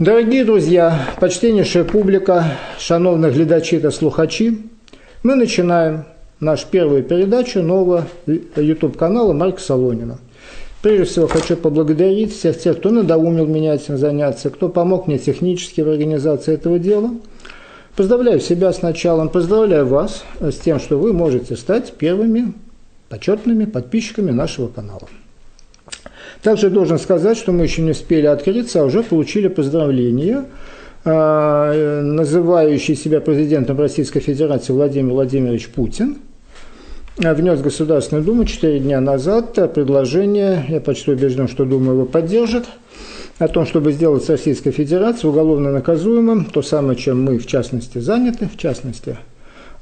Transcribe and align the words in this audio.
Дорогі 0.00 0.44
друзі, 0.44 0.82
почтеннейшая 1.20 1.84
публика, 1.84 2.50
шановні 2.78 3.28
глядачі 3.28 3.78
та 3.78 3.90
слухачі, 3.90 4.52
мы 5.24 5.34
начинаем 5.34 6.04
нашу 6.40 6.66
первую 6.70 7.02
передачу 7.02 7.62
нового 7.62 8.04
YouTube-канала 8.56 9.32
Марка 9.34 9.60
Солонина. 9.60 10.18
Прежде 10.82 11.04
всего 11.04 11.28
хочу 11.28 11.56
поблагодарить 11.56 12.32
всех 12.32 12.58
тех, 12.58 12.78
кто 12.78 12.90
надоумил 12.90 13.46
меня 13.46 13.74
этим 13.74 13.98
заняться, 13.98 14.48
кто 14.50 14.68
помог 14.70 15.06
мне 15.06 15.18
технически 15.18 15.82
в 15.82 15.90
организации 15.90 16.54
этого 16.54 16.78
дела. 16.78 17.10
Поздравляю 17.96 18.40
себя 18.40 18.72
с 18.72 18.82
началом, 18.82 19.28
поздравляю 19.28 19.86
вас 19.86 20.24
с 20.40 20.56
тем, 20.56 20.80
что 20.80 20.98
вы 20.98 21.12
можете 21.12 21.56
стать 21.56 21.92
первыми 21.92 22.54
почетными 23.10 23.66
подписчиками 23.66 24.30
нашего 24.30 24.68
канала. 24.68 25.08
Также 26.42 26.70
должен 26.70 26.98
сказать, 26.98 27.36
что 27.36 27.52
мы 27.52 27.64
еще 27.64 27.82
не 27.82 27.90
успели 27.90 28.26
открыться, 28.26 28.80
а 28.80 28.84
уже 28.84 29.02
получили 29.02 29.48
поздравления. 29.48 30.44
А, 31.04 32.02
называющий 32.02 32.94
себя 32.94 33.20
президентом 33.20 33.78
Российской 33.78 34.20
Федерации 34.20 34.72
Владимир 34.72 35.14
Владимирович 35.14 35.68
Путин 35.68 36.18
внес 37.16 37.58
в 37.58 37.62
Государственную 37.62 38.24
Думу 38.24 38.44
4 38.44 38.80
дня 38.80 39.00
назад 39.00 39.54
предложение, 39.74 40.64
я 40.68 40.80
почти 40.80 41.10
убежден, 41.10 41.48
что 41.48 41.64
Дума 41.64 41.92
его 41.92 42.04
поддержит, 42.04 42.66
о 43.38 43.48
том, 43.48 43.66
чтобы 43.66 43.92
сделать 43.92 44.24
с 44.24 44.28
Российской 44.28 44.70
Федерацией 44.70 45.30
уголовно 45.30 45.72
наказуемым 45.72 46.44
то 46.44 46.60
самое, 46.60 46.98
чем 46.98 47.22
мы 47.22 47.38
в 47.38 47.46
частности 47.46 47.98
заняты, 47.98 48.48
в 48.52 48.58
частности– 48.58 49.16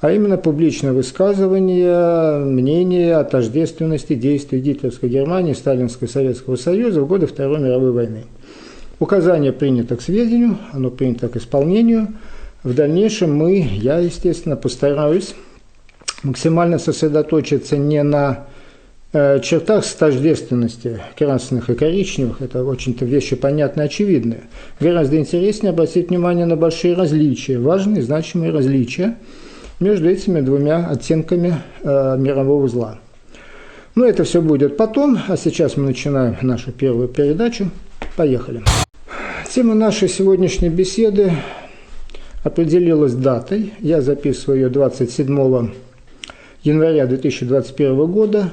а 0.01 0.13
именно 0.13 0.37
публичное 0.37 0.93
высказывание 0.93 2.39
мнения 2.39 3.17
о 3.17 3.25
тождественности 3.25 4.15
действий 4.15 4.61
гитлеровской 4.61 5.09
Германии, 5.09 5.55
Сталинского 5.55 6.07
и 6.07 6.11
Советского 6.11 6.57
Союза 6.57 7.01
в 7.01 7.09
годы 7.09 7.27
Второй 7.27 7.59
мировой 7.59 7.91
войны. 7.91 8.25
Указание 9.01 9.53
принято 9.53 9.97
к 9.97 10.01
сведению, 10.01 10.59
оно 10.73 10.91
принято 10.91 11.29
к 11.29 11.37
исполнению. 11.37 12.09
В 12.63 12.75
дальнейшем 12.75 13.35
мы, 13.35 13.61
я, 13.61 13.99
естественно, 13.99 14.57
постараюсь 14.57 15.35
максимально 16.23 16.79
сосредоточиться 16.79 17.77
не 17.77 18.03
на 18.03 18.47
э, 19.13 19.41
чертах 19.41 19.85
тождественности 19.87 21.01
красных 21.17 21.71
и 21.71 21.75
коричневых, 21.75 22.41
это 22.43 22.65
очень-то 22.65 23.05
вещи 23.05 23.37
понятные, 23.37 23.87
очевидные. 23.87 24.43
Гораздо 24.81 25.17
интереснее 25.17 25.71
обратить 25.71 26.11
внимание 26.11 26.47
на 26.47 26.57
большие 26.57 26.95
различия, 26.95 27.59
важные, 27.59 28.03
значимые 28.03 28.53
различия– 28.53 29.17
между 29.81 30.09
этими 30.09 30.41
двумя 30.41 30.89
оттенками 30.89 31.55
э, 31.83 32.17
мирового 32.19 32.69
зла. 32.69 32.99
Но 33.95 34.05
это 34.05 34.25
все 34.25 34.41
будет 34.41 34.77
потом, 34.77 35.19
а 35.29 35.37
сейчас 35.37 35.77
мы 35.77 35.87
начинаем 35.87 36.37
нашу 36.43 36.73
первую 36.73 37.09
передачу. 37.09 37.71
Поехали. 38.17 38.63
Тема 39.53 39.75
нашей 39.75 40.09
сегодняшней 40.09 40.69
беседы 40.69 41.33
определилась 42.45 43.15
датой. 43.15 43.73
Я 43.81 44.01
записываю 44.03 44.61
ее 44.61 44.69
27 44.69 45.71
января 46.63 47.07
2021 47.07 48.07
года. 48.07 48.53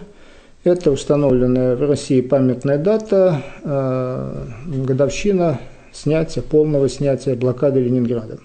Это 0.64 0.90
установленная 0.90 1.76
в 1.76 1.88
России 1.88 2.22
памятная 2.22 2.80
дата, 2.80 3.44
э, 3.64 4.46
годовщина 4.66 5.60
снятия, 5.92 6.42
полного 6.42 6.90
снятия 6.90 7.36
блокады 7.36 7.82
Ленинграда. 7.82 8.40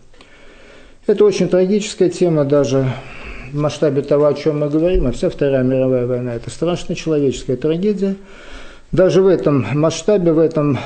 Это 1.10 1.24
очень 1.24 1.48
трагическая 1.48 2.08
тема 2.08 2.44
даже 2.44 2.86
в 3.52 3.58
масштабе 3.58 4.02
того, 4.02 4.26
о 4.26 4.34
чем 4.34 4.60
мы 4.60 4.68
говорим, 4.68 5.08
а 5.08 5.10
вся 5.10 5.28
Вторая 5.28 5.64
мировая 5.64 6.06
война– 6.06 6.34
это 6.36 6.50
страшная 6.50 6.94
человеческая 6.94 7.56
трагедия. 7.56 8.14
Даже 8.92 9.20
в 9.20 9.26
этом 9.26 9.66
масштабе, 9.74 10.32
в 10.32 10.38
этом 10.38 10.78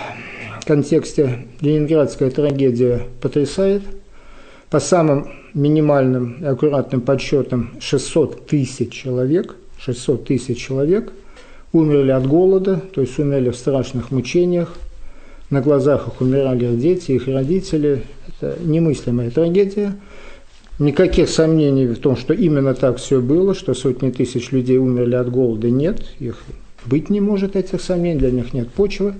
контексте 0.64 1.44
ленинградская 1.60 2.30
трагедия 2.30 3.02
потрясает. 3.20 3.82
По 4.70 4.80
самым 4.80 5.30
минимальным 5.52 6.38
и 6.40 6.46
аккуратным 6.46 7.02
подсчетам 7.02 7.72
600 7.80 8.46
тысяч 8.46 8.94
человек, 8.94 9.56
600 9.78 10.24
тысяч 10.24 10.56
человек 10.56 11.12
умерли 11.74 12.12
от 12.12 12.26
голода, 12.26 12.80
то 12.94 13.02
есть 13.02 13.18
умерли 13.18 13.50
в 13.50 13.56
страшных 13.56 14.10
мучениях. 14.10 14.72
На 15.50 15.60
глазах 15.60 16.08
их 16.08 16.22
умирали 16.22 16.74
дети, 16.76 17.12
их 17.12 17.28
родители. 17.28 18.04
Это 18.26 18.56
немыслимая 18.64 19.30
трагедия– 19.30 19.92
Никаких 20.78 21.28
сомнений 21.28 21.86
в 21.86 21.98
том, 21.98 22.16
что 22.16 22.34
именно 22.34 22.74
так 22.74 22.96
все 22.96 23.20
было, 23.20 23.54
что 23.54 23.74
сотни 23.74 24.10
тысяч 24.10 24.50
людей 24.50 24.78
умерли 24.78 25.14
от 25.14 25.30
голода, 25.30 25.70
нет. 25.70 26.02
Их 26.18 26.38
быть 26.84 27.10
не 27.10 27.20
может, 27.20 27.54
этих 27.54 27.80
сомнений, 27.80 28.18
для 28.18 28.32
них 28.32 28.52
нет 28.52 28.68
почвы. 28.70 29.14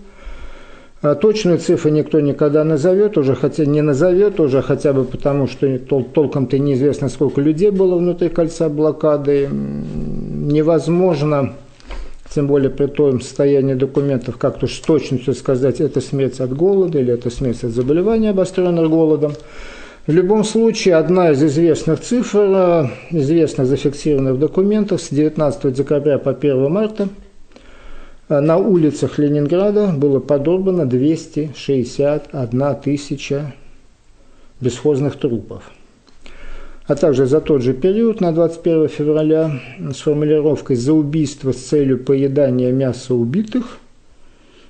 А 1.01 1.15
точную 1.15 1.59
цифру 1.59 1.91
никто 1.91 2.19
никогда 2.19 2.65
назовет, 2.65 3.19
уже 3.19 3.35
хотя 3.35 3.67
не 3.67 3.83
назовет, 3.83 4.41
уже 4.41 4.63
хотя 4.63 4.93
бы 4.93 5.05
потому, 5.05 5.47
что 5.47 5.79
тол 5.79 6.03
толком-то 6.03 6.59
неизвестно, 6.59 7.09
сколько 7.09 7.41
людей 7.41 7.71
было 7.71 7.99
внутри 7.99 8.31
кольца 8.31 8.69
блокады. 8.69 9.49
Невозможно, 9.51 11.53
тем 12.35 12.49
более 12.49 12.71
при 12.71 12.87
том 12.87 13.21
состоянии 13.21 13.75
документов, 13.75 14.39
как-то 14.39 14.67
с 14.67 14.81
точностью 14.81 15.35
сказать, 15.35 15.81
это 15.81 16.01
смерть 16.01 16.41
от 16.41 16.57
голода 16.57 16.99
или 16.99 17.13
это 17.13 17.31
смерть 17.31 17.63
от 17.63 17.71
заболевания, 17.71 18.31
обостренных 18.31 18.89
голодом. 18.89 19.35
В 20.07 20.13
любом 20.13 20.45
случае, 20.45 20.97
одна 20.97 21.31
из 21.31 21.43
известных 21.43 21.99
цифр, 21.99 22.39
э, 22.39 22.89
известно 23.11 23.65
зафиксированных 23.65 24.35
в 24.35 24.39
документах, 24.39 25.01
с 25.01 25.09
19 25.09 25.73
декабря 25.73 26.19
по 26.19 26.33
1 26.33 26.71
марта 26.71 27.09
э, 28.29 28.41
на 28.41 28.59
улицах 28.59 29.19
Ленинграда 29.19 29.95
было 29.97 30.21
подорвано 30.21 30.85
261 30.85 32.77
тысяча 32.85 33.55
бесхозных 34.61 35.17
трупов. 35.17 35.73
А 36.87 36.97
также 36.97 37.25
за 37.25 37.41
тот 37.41 37.63
же 37.63 37.73
период, 37.73 38.21
на 38.21 38.33
21 38.33 38.89
февраля, 38.89 39.59
с 39.91 40.03
формулировкой 40.03 40.77
«за 40.77 40.93
убийство 40.93 41.53
с 41.53 41.57
целью 41.57 42.05
поедания 42.05 42.73
мяса 42.73 43.15
убитых» 43.15 43.79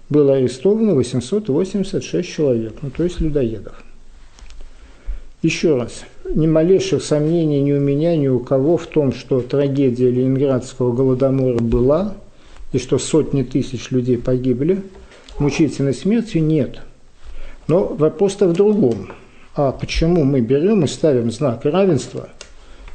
было 0.08 0.36
арестовано 0.36 0.94
886 0.94 2.28
человек, 2.28 2.74
ну 2.82 2.90
то 2.90 3.02
есть 3.02 3.20
людоедов. 3.20 3.83
Еще 5.44 5.76
раз, 5.76 6.06
ни 6.34 6.46
малейших 6.46 7.04
сомнений 7.04 7.60
ни 7.60 7.72
у 7.72 7.78
меня, 7.78 8.16
ни 8.16 8.28
у 8.28 8.38
кого 8.38 8.78
в 8.78 8.86
том, 8.86 9.12
что 9.12 9.42
трагедия 9.42 10.10
Ленинградского 10.10 10.94
голодомора 10.94 11.58
была, 11.58 12.14
и 12.72 12.78
что 12.78 12.98
сотни 12.98 13.42
тысяч 13.42 13.90
людей 13.90 14.16
погибли, 14.16 14.82
мучительной 15.38 15.92
смертью 15.92 16.42
нет. 16.42 16.80
Но 17.68 17.84
вопрос-то 17.84 18.48
в 18.48 18.54
другом. 18.54 19.10
А 19.54 19.72
почему 19.72 20.24
мы 20.24 20.40
берем 20.40 20.82
и 20.82 20.86
ставим 20.86 21.30
знак 21.30 21.66
равенства 21.66 22.30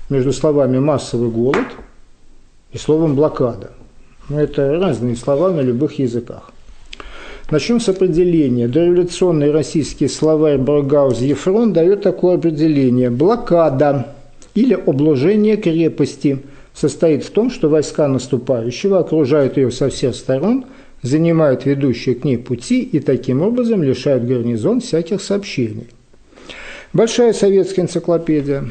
между 0.09 0.33
словами 0.33 0.79
«массовый 0.79 1.29
голод» 1.29 1.67
и 2.73 2.79
словом 2.79 3.16
«блокада»? 3.16 3.73
Ну, 4.27 4.39
это 4.39 4.79
разные 4.79 5.16
слова 5.16 5.51
на 5.51 5.59
любых 5.59 5.99
языках. 5.99 6.51
Начнем 7.51 7.79
с 7.79 7.89
определения. 7.89 8.67
Дореволюционный 8.67 9.49
российский 9.49 10.07
словарь 10.07 10.59
Брогаус-Ефрон 10.59 11.73
дает 11.73 12.03
такое 12.03 12.35
определение. 12.35 13.09
Блокада 13.09 14.13
или 14.53 14.75
обложение 14.75 15.57
крепости 15.57 16.43
состоит 16.75 17.23
в 17.23 17.31
том, 17.31 17.49
что 17.49 17.67
войска 17.67 18.07
наступающего 18.07 18.99
окружают 18.99 19.57
ее 19.57 19.71
со 19.71 19.89
всех 19.89 20.13
сторон, 20.13 20.65
занимают 21.01 21.65
ведущие 21.65 22.13
к 22.13 22.23
ней 22.23 22.37
пути 22.37 22.83
и 22.83 22.99
таким 22.99 23.41
образом 23.41 23.81
лишают 23.81 24.25
гарнизон 24.25 24.79
всяких 24.79 25.19
сообщений. 25.19 25.87
Большая 26.93 27.33
советская 27.33 27.85
энциклопедия. 27.85 28.66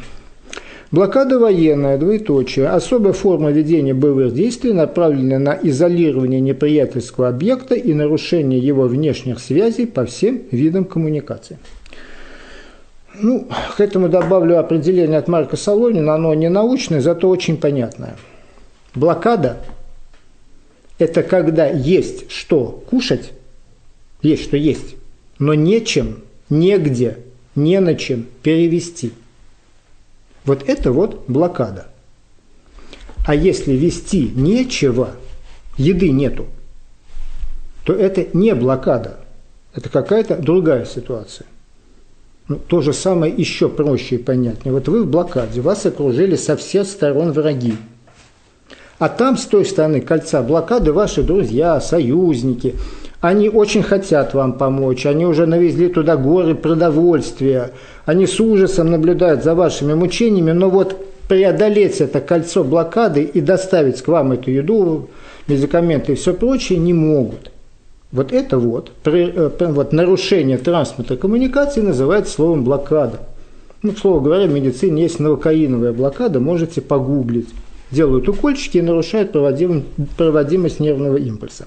Блокада 0.91 1.39
военная, 1.39 1.99
двоеточие, 1.99 2.69
особая 2.69 3.13
форма 3.13 3.51
ведения 3.51 3.93
боевых 3.93 4.33
действий, 4.33 4.73
направленная 4.73 5.39
на 5.39 5.59
изолирование 5.63 6.41
неприятельского 6.41 7.29
объекта 7.29 7.75
и 7.75 7.93
нарушение 7.93 8.59
его 8.59 8.85
внешних 8.85 9.39
связей 9.39 9.85
по 9.85 10.07
всем 10.07 10.41
видам 10.51 10.87
коммуникации. 10.87 11.59
Ну, 13.21 13.49
к 13.77 13.81
этому 13.81 14.09
добавлю 14.09 14.59
определение 14.59 15.19
от 15.19 15.29
Марка 15.29 15.57
Солонина, 15.57 16.15
оно 16.15 16.33
не 16.33 16.49
научное, 16.49 17.03
зато 17.03 17.29
очень 17.29 17.59
понятное. 17.59 18.17
Блокада– 18.95 19.59
это 20.99 21.23
когда 21.23 21.67
есть 21.67 22.31
что 22.31 22.83
кушать, 22.89 23.33
есть 24.23 24.45
что 24.45 24.57
есть, 24.57 24.97
но 25.39 25.53
нечем, 25.53 26.23
негде, 26.49 27.19
не 27.55 27.79
на 27.81 27.95
чем 27.95 28.25
перевести– 28.43 29.13
вот 30.49 30.69
это 30.69 30.91
вот 30.91 31.25
блокада. 31.29 31.87
А 33.25 33.35
если 33.35 33.73
вести 33.73 34.33
нечего, 34.35 35.11
еды 35.77 36.11
нету, 36.11 36.47
то 37.85 37.93
это 37.93 38.27
не 38.33 38.55
блокада. 38.55 39.21
Это 39.75 39.89
какая-то 39.91 40.37
другая 40.37 40.85
ситуация. 40.87 41.47
Ну, 42.49 42.57
то 42.57 42.81
же 42.81 42.95
самое 42.95 43.33
еще 43.33 43.69
проще 43.69 44.17
и 44.17 44.19
понятнее. 44.19 44.73
Вот 44.73 44.89
вы 44.89 45.05
в 45.05 45.11
блокаде, 45.11 45.61
вас 45.61 45.85
окружили 45.85 46.37
со 46.37 46.57
всех 46.57 46.87
сторон 46.87 47.33
враги. 47.33 47.77
А 48.99 49.09
там, 49.11 49.37
с 49.37 49.45
той 49.45 49.67
стороны 49.67 50.01
кольца 50.01 50.43
блокады, 50.43 50.93
ваши 50.93 51.23
друзья, 51.23 51.81
союзники, 51.81 52.75
Они 53.21 53.49
очень 53.49 53.83
хотят 53.83 54.33
вам 54.33 54.53
помочь, 54.53 55.05
они 55.05 55.27
уже 55.27 55.47
навезли 55.47 55.89
туда 55.89 56.17
горы 56.17 56.55
продовольствия, 56.55 57.73
они 58.09 58.27
с 58.27 58.41
ужасом 58.41 58.91
наблюдают 58.91 59.45
за 59.45 59.55
вашими 59.55 59.93
мучениями, 59.93 60.53
но 60.53 60.71
вот 60.71 60.97
преодолеть 61.29 62.01
это 62.01 62.23
кольцо 62.23 62.65
блокады 62.65 63.23
и 63.23 63.43
доставить 63.43 64.01
к 64.01 64.09
вам 64.09 64.33
эту 64.33 64.51
еду, 64.51 65.11
медикаменты 65.47 66.13
и 66.13 66.15
все 66.15 66.33
прочее 66.33 66.79
не 66.79 66.95
могут. 66.95 67.51
Вот 68.11 68.33
это 68.33 68.59
вот, 68.59 68.93
э, 69.05 69.51
вот 69.61 69.93
нарушение 69.93 70.57
транспорта 70.57 71.19
коммуникации 71.19 71.83
называется 71.83 72.33
словом 72.33 72.65
блокада. 72.65 73.21
Ну, 73.83 73.93
к 73.93 73.99
слову 73.99 74.23
говоря, 74.23 74.47
в 74.47 74.55
медицине 74.55 75.03
есть 75.03 75.21
новокаиновая 75.21 75.93
блокада, 75.93 76.41
можете 76.41 76.81
погуглить. 76.81 77.51
Делают 77.91 78.27
укольчики 78.27 78.79
и 78.79 78.83
нарушают 78.83 79.33
проводим, 79.33 79.85
проводимость 80.17 80.81
нервного 80.81 81.19
импульса. 81.19 81.67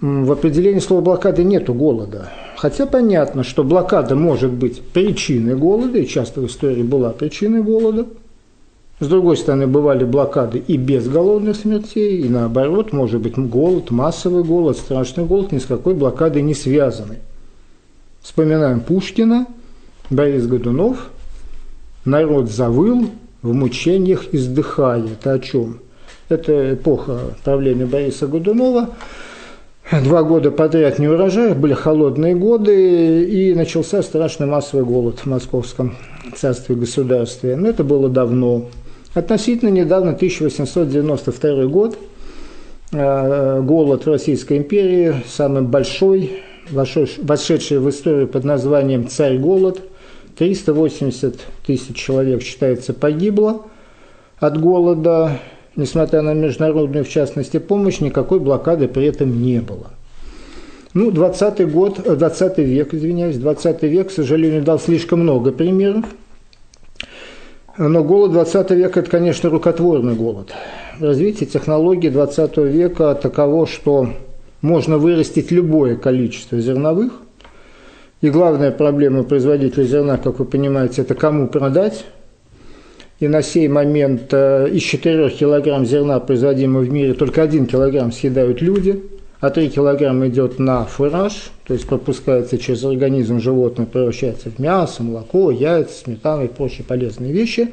В 0.00 0.32
определении 0.32 0.78
слова 0.78 1.02
блокады 1.02 1.44
нету 1.44 1.74
голода. 1.74 2.30
Хотя 2.56 2.86
понятно, 2.86 3.44
что 3.44 3.64
блокада 3.64 4.16
может 4.16 4.50
быть 4.50 4.80
причиной 4.80 5.56
голода, 5.56 5.98
и 5.98 6.06
часто 6.06 6.40
в 6.40 6.46
истории 6.46 6.82
была 6.82 7.10
причиной 7.10 7.62
голода. 7.62 8.06
С 8.98 9.06
другой 9.06 9.36
стороны, 9.36 9.66
бывали 9.66 10.04
блокады 10.04 10.58
и 10.58 10.78
без 10.78 11.06
голодных 11.06 11.56
смертей, 11.56 12.22
и 12.22 12.28
наоборот, 12.30 12.92
может 12.94 13.20
быть 13.20 13.36
голод, 13.36 13.90
массовый 13.90 14.42
голод, 14.42 14.78
страшный 14.78 15.24
голод 15.26 15.52
ни 15.52 15.58
с 15.58 15.66
какой 15.66 15.92
блокадой 15.92 16.42
не 16.42 16.54
связаны. 16.54 17.18
Вспоминаем 18.22 18.80
Пушкина, 18.80 19.46
Борис 20.08 20.46
Годунов, 20.46 21.10
народ 22.06 22.50
завыл, 22.50 23.10
в 23.42 23.54
мучениях 23.54 24.32
издыхая. 24.32 25.02
Это 25.04 25.32
о 25.32 25.38
чем? 25.38 25.80
Это 26.30 26.74
эпоха 26.74 27.20
правления 27.44 27.86
Бориса 27.86 28.26
Годунова– 28.26 28.90
Два 29.90 30.22
года 30.22 30.52
подряд 30.52 31.00
не 31.00 31.08
урожаев, 31.08 31.56
были 31.56 31.74
холодные 31.74 32.36
годы, 32.36 33.24
и 33.24 33.54
начался 33.54 34.02
страшный 34.02 34.46
массовый 34.46 34.84
голод 34.84 35.18
в 35.18 35.26
московском 35.26 35.96
царстве 36.36 36.76
и 36.76 36.78
государстве. 36.78 37.56
Но 37.56 37.68
это 37.68 37.82
было 37.82 38.08
давно. 38.08 38.66
Относительно 39.14 39.70
недавно, 39.70 40.12
1892 40.12 41.66
год, 41.66 41.98
э, 42.92 43.60
голод 43.62 44.06
Российской 44.06 44.58
империи, 44.58 45.24
самый 45.26 45.62
большой, 45.62 46.40
вошедший 46.70 47.80
в 47.80 47.90
историю 47.90 48.28
под 48.28 48.44
названием 48.44 49.08
«Царь-голод», 49.08 49.80
380 50.38 51.34
тысяч 51.66 51.96
человек, 51.96 52.42
считается, 52.42 52.94
погибло 52.94 53.62
от 54.38 54.60
голода 54.60 55.40
несмотря 55.76 56.22
на 56.22 56.34
международную, 56.34 57.04
в 57.04 57.08
частности, 57.08 57.58
помощь, 57.58 58.00
никакой 58.00 58.40
блокады 58.40 58.88
при 58.88 59.06
этом 59.06 59.42
не 59.42 59.60
было. 59.60 59.90
Ну, 60.92 61.10
20 61.10 61.70
год, 61.70 62.00
20 62.02 62.58
век, 62.58 62.94
извиняюсь, 62.94 63.36
20 63.36 63.82
век, 63.82 64.08
к 64.08 64.10
сожалению, 64.10 64.62
дал 64.62 64.78
слишком 64.78 65.20
много 65.20 65.52
примеров. 65.52 66.04
Но 67.78 68.02
голод 68.02 68.32
20 68.32 68.70
века– 68.72 69.00
это, 69.00 69.10
конечно, 69.10 69.48
рукотворный 69.48 70.14
голод. 70.14 70.52
Развитие 70.98 71.48
технологий 71.48 72.10
20 72.10 72.56
века 72.58 73.14
таково, 73.14 73.66
что 73.66 74.10
можно 74.60 74.98
вырастить 74.98 75.50
любое 75.52 75.96
количество 75.96 76.58
зерновых. 76.58 77.12
И 78.20 78.28
главная 78.28 78.72
проблема 78.72 79.22
производителя 79.22 79.84
зерна, 79.84 80.18
как 80.18 80.40
вы 80.40 80.44
понимаете, 80.44 81.02
это 81.02 81.14
кому 81.14 81.46
продать– 81.46 82.04
и 83.20 83.28
на 83.28 83.42
сей 83.42 83.68
момент 83.68 84.32
э, 84.32 84.68
из 84.72 84.82
4 84.82 85.28
килограмм 85.30 85.84
зерна, 85.84 86.18
производимого 86.20 86.82
в 86.82 86.90
мире, 86.90 87.12
только 87.12 87.42
1 87.42 87.66
килограмм 87.66 88.12
съедают 88.12 88.62
люди, 88.62 89.02
а 89.40 89.50
3 89.50 89.68
килограмма 89.68 90.28
идет 90.28 90.58
на 90.58 90.84
фураж, 90.86 91.50
то 91.66 91.74
есть 91.74 91.86
пропускается 91.86 92.58
через 92.58 92.82
организм 92.82 93.38
животного, 93.38 93.86
превращается 93.86 94.50
в 94.50 94.58
мясо, 94.58 95.02
молоко, 95.02 95.50
яйца, 95.50 95.92
сметану 96.04 96.44
и 96.44 96.48
прочие 96.48 96.84
полезные 96.84 97.32
вещи. 97.32 97.68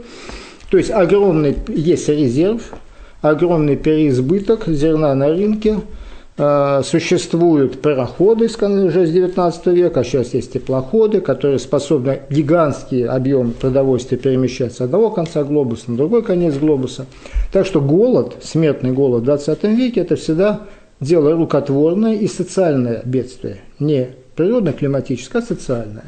То 0.70 0.78
есть 0.78 0.92
огромный 0.92 1.56
есть 1.70 2.10
резерв, 2.10 2.74
огромный 3.22 3.78
переизбыток 3.78 4.68
зерна 4.68 5.16
на 5.16 5.30
рынке– 5.30 5.80
существуют 6.38 7.82
пароходы 7.82 8.46
уже 8.46 9.08
с 9.08 9.12
19 9.12 9.66
века, 9.68 10.02
а 10.02 10.04
сейчас 10.04 10.36
есть 10.36 10.54
теплоходы, 10.54 11.20
которые 11.20 11.58
способны 11.58 12.22
гигантские 12.30 13.10
объемы 13.10 13.54
продовольствия 13.54 14.20
перемещать 14.20 14.74
с 14.74 14.82
одного 14.82 15.10
конца 15.10 15.44
глобуса 15.44 15.90
на 15.90 15.98
другой 15.98 16.22
конец 16.22 16.56
глобуса. 16.56 17.08
Так 17.52 17.66
что 17.66 17.82
голод, 17.82 18.38
смертный 18.44 18.92
голод 18.92 19.24
в 19.24 19.26
20 19.26 19.64
веке– 19.64 20.02
это 20.02 20.16
всегда 20.16 20.62
дело 21.00 21.32
рукотворное 21.32 22.14
и 22.14 22.28
социальное 22.28 23.02
бедствие. 23.04 23.62
Не 23.80 24.10
природно-климатическое, 24.36 25.42
а 25.42 25.46
социальное. 25.46 26.06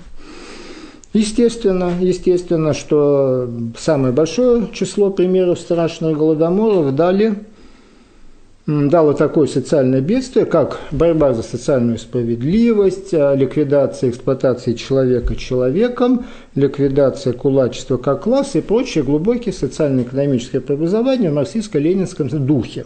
Естественно, 1.14 1.92
естественно, 2.00 2.76
что 2.76 3.50
самое 3.80 4.14
большое 4.14 4.68
число 4.74 5.10
примеров 5.10 5.60
страшных 5.60 6.16
голодоморов 6.16 6.94
дали 6.94 7.34
дало 8.70 9.14
такое 9.14 9.48
социальное 9.48 10.02
бедствие, 10.02 10.46
как 10.46 10.80
борьба 10.92 11.34
за 11.34 11.42
социальную 11.42 11.98
справедливость, 11.98 13.14
а, 13.14 13.34
ликвидация 13.34 14.12
эксплуатации 14.12 14.74
человека 14.74 15.36
человеком, 15.36 16.26
ликвидация 16.54 17.34
кулачества 17.34 17.98
как 17.98 18.24
класс 18.24 18.56
и 18.56 18.62
прочие 18.62 19.04
глубокие 19.04 19.54
социально-экономические 19.54 20.62
преобразования 20.62 21.32
в 21.32 21.34
марксистско-ленинском 21.34 22.30
духе. 22.30 22.86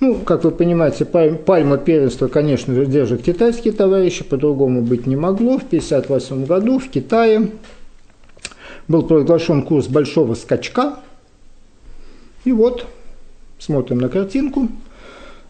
Ну, 0.00 0.14
как 0.14 0.44
вы 0.44 0.52
понимаете, 0.52 1.04
пальма 1.04 1.76
первенства, 1.76 2.28
конечно 2.28 2.74
же, 2.74 2.86
держат 2.86 3.22
китайские 3.22 3.74
товарищи, 3.74 4.24
по-другому 4.24 4.80
быть 4.80 5.06
не 5.06 5.16
могло. 5.16 5.58
В 5.58 5.64
1958 5.64 6.46
году 6.46 6.78
в 6.78 6.88
Китае 6.88 7.50
был 8.86 9.02
провозглашен 9.02 9.62
курс 9.62 9.88
большого 9.88 10.34
скачка. 10.34 11.00
И 12.44 12.52
вот 12.52 12.86
Смотрим 13.58 13.98
на 13.98 14.08
картинку. 14.08 14.68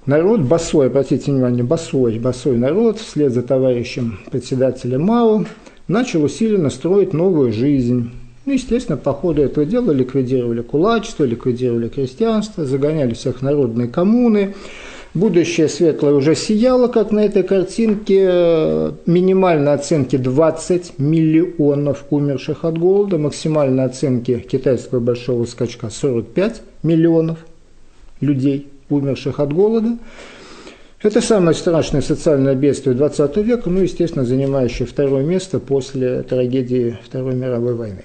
Народ 0.06 0.40
босой, 0.40 0.86
обратите 0.86 1.30
внимание, 1.30 1.62
босой, 1.62 2.18
босой 2.18 2.56
народ, 2.56 2.98
вслед 2.98 3.32
за 3.32 3.42
товарищем 3.42 4.18
председателя 4.30 4.98
МАО, 4.98 5.44
начал 5.86 6.24
усиленно 6.24 6.70
строить 6.70 7.12
новую 7.12 7.52
жизнь. 7.52 8.10
Ну, 8.46 8.54
естественно, 8.54 8.96
по 8.96 9.12
ходу 9.12 9.42
этого 9.42 9.66
дела 9.66 9.92
ликвидировали 9.92 10.62
кулачество, 10.62 11.24
ликвидировали 11.24 11.88
крестьянство, 11.88 12.64
загоняли 12.64 13.12
всех 13.12 13.42
народные 13.42 13.88
коммуны. 13.88 14.54
Будущее 15.12 15.68
светлое 15.68 16.14
уже 16.14 16.34
сияло, 16.34 16.88
как 16.88 17.10
на 17.10 17.20
этой 17.20 17.42
картинке. 17.42 18.94
Минимальные 19.04 19.74
оценки 19.74 20.16
20 20.16 20.98
миллионов 20.98 22.04
умерших 22.08 22.64
от 22.64 22.78
голода, 22.78 23.18
максимальные 23.18 23.84
оценки 23.84 24.38
китайского 24.38 25.00
большого 25.00 25.44
скачка 25.44 25.90
45 25.90 26.62
миллионов 26.82 27.38
людей, 28.20 28.68
умерших 28.88 29.40
от 29.40 29.52
голода. 29.52 29.98
Это 31.00 31.20
самое 31.20 31.54
страшное 31.54 32.00
социальное 32.00 32.54
бедствие 32.54 32.96
20 32.96 33.36
века, 33.38 33.70
ну, 33.70 33.80
естественно, 33.80 34.24
занимающее 34.24 34.86
второе 34.86 35.24
место 35.24 35.60
после 35.60 36.22
трагедии 36.22 36.98
Второй 37.04 37.34
мировой 37.34 37.74
войны. 37.74 38.02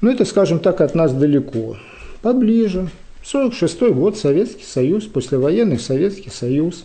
Ну, 0.00 0.10
это, 0.10 0.24
скажем 0.24 0.60
так, 0.60 0.80
от 0.80 0.94
нас 0.94 1.12
далеко. 1.12 1.76
Поближе. 2.22 2.88
46 3.24 3.80
год, 3.92 4.16
Советский 4.16 4.64
Союз, 4.64 5.04
послевоенный 5.06 5.80
Советский 5.80 6.30
Союз. 6.30 6.84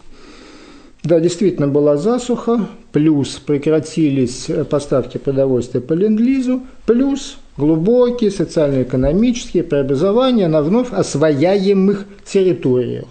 Да, 1.03 1.19
действительно 1.19 1.67
была 1.67 1.98
засуха, 1.98 2.67
плюс 2.91 3.36
прекратились 3.36 4.48
поставки 4.69 5.17
продовольствия 5.19 5.81
по 5.81 5.93
ленд-лизу, 5.93 6.62
плюс 6.88 7.38
глубокие 7.58 8.31
социально-экономические 8.31 9.63
преобразования 9.63 10.48
на 10.48 10.62
вновь 10.62 10.91
освояемых 10.91 12.05
территориях. 12.25 13.05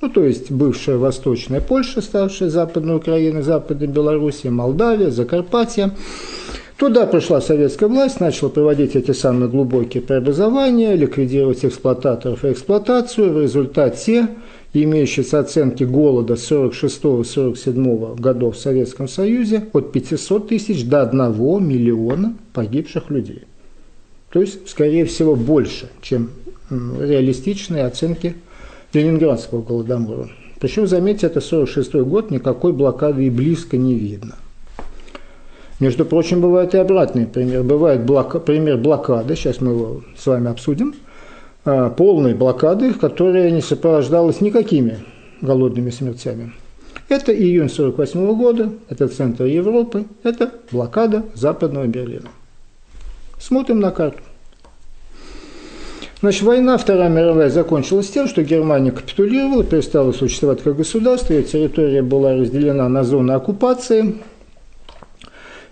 Ну, 0.00 0.10
то 0.10 0.24
есть 0.24 0.50
бывшая 0.50 0.98
Восточная 0.98 1.60
Польша, 1.60 2.00
ставшая 2.00 2.50
Западной 2.50 2.96
Украиной, 2.96 3.42
Западной 3.42 3.86
Белоруссией, 3.86 4.50
Молдавия, 4.50 5.10
Закарпатье. 5.10 5.92
Туда 6.76 7.06
пришла 7.06 7.40
советская 7.40 7.88
власть, 7.88 8.20
начала 8.20 8.50
проводить 8.50 8.94
эти 8.96 9.12
самые 9.12 9.48
глубокие 9.48 10.02
преобразования, 10.02 10.94
ликвидировать 10.94 11.64
эксплуататоров 11.64 12.44
и 12.44 12.52
эксплуатацию. 12.52 13.32
В 13.32 13.40
результате 13.40 14.28
имеющиеся 14.74 15.40
оценки 15.40 15.84
голода 15.84 16.34
46-47 16.34 18.20
годов 18.20 18.56
в 18.56 18.60
Советском 18.60 19.08
Союзе 19.08 19.68
от 19.72 19.92
500 19.92 20.48
тысяч 20.48 20.84
до 20.84 21.02
1 21.02 21.66
миллиона 21.66 22.34
погибших 22.52 23.08
людей. 23.08 23.44
То 24.30 24.40
есть, 24.40 24.68
скорее 24.68 25.04
всего, 25.04 25.36
больше, 25.36 25.88
чем 26.02 26.30
реалистичные 26.70 27.84
оценки 27.84 28.34
Ленинградского 28.92 29.62
голодомора. 29.62 30.28
Причем, 30.58 30.86
заметьте, 30.86 31.26
это 31.26 31.40
46 31.40 31.94
год, 31.96 32.30
никакой 32.30 32.72
блокады 32.72 33.26
и 33.26 33.30
близко 33.30 33.76
не 33.76 33.94
видно. 33.94 34.36
Между 35.78 36.06
прочим, 36.06 36.40
бывает 36.40 36.74
и 36.74 36.78
обратный 36.78 37.26
пример. 37.26 37.62
Бывает 37.62 38.04
блока, 38.04 38.40
пример 38.40 38.78
блокады, 38.78 39.36
сейчас 39.36 39.60
мы 39.60 39.72
его 39.72 40.02
с 40.16 40.26
вами 40.26 40.50
обсудим, 40.50 40.94
а, 41.66 41.90
полной 41.90 42.34
блокады, 42.34 42.94
которая 42.94 43.50
не 43.50 43.60
сопровождалась 43.60 44.40
никакими 44.40 45.00
голодными 45.42 45.90
смертями. 45.90 46.52
Это 47.08 47.32
июнь 47.32 47.68
1948 47.68 48.34
года, 48.36 48.72
это 48.88 49.06
центр 49.08 49.44
Европы, 49.44 50.06
это 50.22 50.50
блокада 50.72 51.24
Западного 51.34 51.86
Берлина. 51.86 52.28
Смотрим 53.38 53.80
на 53.80 53.90
карту. 53.90 54.22
Значит, 56.20 56.42
война 56.42 56.78
Вторая 56.78 57.10
мировая 57.10 57.50
закончилась 57.50 58.08
тем, 58.08 58.26
что 58.26 58.42
Германия 58.42 58.90
капитулировала, 58.90 59.62
перестала 59.62 60.12
существовать 60.12 60.62
как 60.62 60.76
государство, 60.76 61.34
ее 61.34 61.42
территория 61.42 62.02
была 62.02 62.34
разделена 62.34 62.88
на 62.88 63.04
зоны 63.04 63.32
оккупации, 63.32 64.16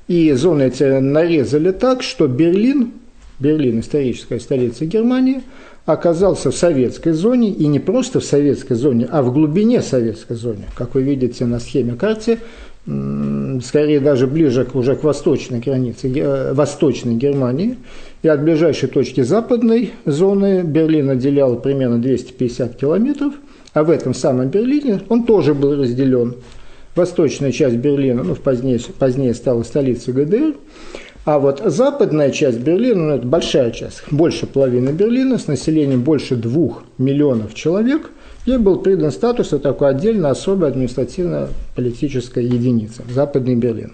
и 0.06 0.32
зоны 0.32 0.64
эти 0.64 0.84
нарезали 1.00 1.72
так, 1.72 2.02
что 2.02 2.28
Берлин, 2.28 2.92
Берлин, 3.38 3.80
историческая 3.80 4.38
столица 4.38 4.84
Германии, 4.84 5.40
оказался 5.86 6.50
в 6.50 6.56
советской 6.56 7.12
зоне, 7.12 7.50
и 7.50 7.66
не 7.66 7.78
просто 7.78 8.20
в 8.20 8.24
советской 8.24 8.74
зоне, 8.74 9.08
а 9.10 9.22
в 9.22 9.32
глубине 9.32 9.80
советской 9.80 10.34
зоны. 10.34 10.64
Как 10.76 10.94
вы 10.94 11.02
видите 11.02 11.46
на 11.46 11.58
схеме 11.58 11.94
карте, 11.94 12.38
скорее 12.86 13.98
даже 14.00 14.26
ближе 14.26 14.64
к, 14.64 14.74
уже 14.74 14.94
к 14.94 15.04
восточной 15.04 15.60
границе, 15.60 16.12
э, 16.14 16.52
восточной 16.52 17.14
Германии. 17.14 17.78
И 18.22 18.28
от 18.28 18.42
ближайшей 18.42 18.88
точки 18.88 19.22
западной 19.22 19.92
зоны 20.04 20.62
Берлин 20.62 21.10
отделял 21.10 21.56
примерно 21.56 21.98
250 21.98 22.76
километров, 22.76 23.34
а 23.72 23.84
в 23.84 23.90
этом 23.90 24.12
самом 24.12 24.48
Берлине 24.48 25.00
он 25.08 25.24
тоже 25.24 25.54
был 25.54 25.76
разделен. 25.76 26.34
Восточная 26.94 27.52
часть 27.52 27.76
Берлина, 27.76 28.22
ну, 28.22 28.34
позднее, 28.34 28.78
позднее 28.98 29.34
стала 29.34 29.62
столицей 29.62 30.12
ГДР, 30.12 30.54
а 31.24 31.38
вот 31.38 31.62
западная 31.64 32.30
часть 32.30 32.60
Берлина, 32.60 33.00
ну, 33.00 33.14
это 33.14 33.26
большая 33.26 33.70
часть, 33.70 34.02
больше 34.10 34.46
половины 34.46 34.90
Берлина, 34.90 35.38
с 35.38 35.46
населением 35.46 36.02
больше 36.02 36.36
двух 36.36 36.84
миллионов 36.98 37.54
человек– 37.54 38.10
Ей 38.46 38.58
был 38.58 38.78
придан 38.78 39.10
статус 39.10 39.48
такой 39.48 39.88
отдельно 39.88 40.28
особой 40.28 40.68
административно-политической 40.68 42.44
единицы– 42.44 43.02
Западный 43.08 43.54
Берлин. 43.54 43.92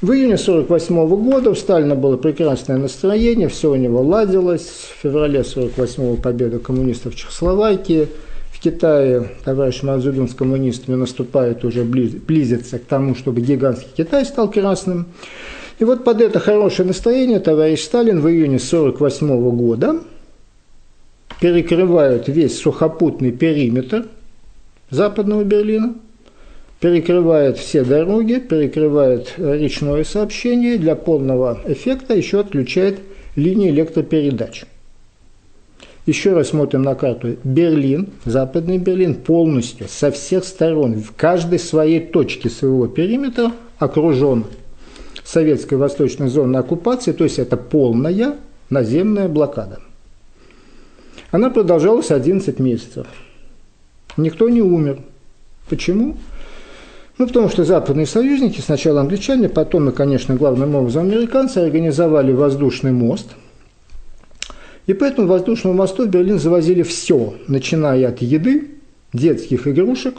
В 0.00 0.12
июне 0.12 0.34
1948 0.34 1.08
года 1.28 1.50
у 1.50 1.54
Сталина 1.56 1.96
было 1.96 2.16
прекрасное 2.16 2.76
настроение, 2.76 3.48
все 3.48 3.72
у 3.72 3.74
него 3.74 4.00
ладилось. 4.00 4.68
В 4.96 5.02
феврале 5.02 5.40
1948 5.40 6.22
победа 6.22 6.60
коммунистов 6.60 7.14
в 7.14 7.16
Чехословакии. 7.16 8.08
В 8.52 8.60
Китае 8.60 9.30
товарищ 9.44 9.82
Мазудин 9.82 10.28
с 10.28 10.34
коммунистами 10.34 10.94
наступает 10.94 11.64
уже 11.64 11.82
близится 11.82 12.78
к 12.78 12.84
тому, 12.84 13.16
чтобы 13.16 13.40
гигантский 13.40 13.90
Китай 13.96 14.24
стал 14.24 14.50
красным. 14.50 15.06
И 15.80 15.84
вот 15.84 16.04
под 16.04 16.20
это 16.20 16.38
хорошее 16.38 16.86
настроение 16.86 17.40
товарищ 17.40 17.82
Сталин 17.82 18.20
в 18.20 18.28
июне 18.28 18.58
1948 18.58 19.50
года– 19.50 19.96
перекрывают 21.40 22.28
весь 22.28 22.58
сухопутный 22.58 23.32
периметр 23.32 24.06
западного 24.90 25.44
Берлина, 25.44 25.94
перекрывает 26.80 27.56
все 27.58 27.84
дороги, 27.84 28.34
перекрывает 28.34 29.34
э, 29.36 29.56
речное 29.56 30.04
сообщение, 30.04 30.76
для 30.78 30.94
полного 30.94 31.60
эффекта 31.66 32.14
еще 32.14 32.40
отключает 32.40 33.00
линии 33.36 33.70
электропередач. 33.70 34.64
Еще 36.06 36.34
раз 36.34 36.48
смотрим 36.48 36.82
на 36.82 36.94
карту. 36.94 37.36
Берлин, 37.44 38.10
западный 38.26 38.76
Берлин 38.76 39.14
полностью 39.14 39.88
со 39.88 40.10
всех 40.10 40.44
сторон, 40.44 41.00
в 41.00 41.14
каждой 41.16 41.58
своей 41.58 42.00
точке 42.00 42.50
своего 42.50 42.86
периметра 42.86 43.52
окружен 43.78 44.44
советской 45.24 45.76
восточной 45.76 46.28
зоной 46.28 46.60
оккупации, 46.60 47.12
то 47.12 47.24
есть 47.24 47.38
это 47.38 47.56
полная 47.56 48.36
наземная 48.68 49.28
блокада. 49.28 49.78
Она 51.34 51.50
продолжалась 51.50 52.12
11 52.12 52.60
месяцев. 52.60 53.08
Никто 54.16 54.48
не 54.48 54.62
умер. 54.62 55.00
Почему? 55.68 56.16
Ну, 57.18 57.26
потому 57.26 57.48
что 57.48 57.64
западные 57.64 58.06
союзники, 58.06 58.60
сначала 58.60 59.00
англичане, 59.00 59.48
потом, 59.48 59.88
и, 59.88 59.92
конечно, 59.92 60.36
главным 60.36 60.76
образом 60.76 61.06
американцы, 61.06 61.58
организовали 61.58 62.30
воздушный 62.30 62.92
мост. 62.92 63.30
И 64.86 64.94
по 64.94 65.02
этому 65.02 65.26
воздушному 65.26 65.74
мосту 65.74 66.06
в 66.06 66.08
Берлин 66.08 66.38
завозили 66.38 66.84
все, 66.84 67.34
начиная 67.48 68.10
от 68.10 68.22
еды, 68.22 68.70
детских 69.12 69.66
игрушек, 69.66 70.14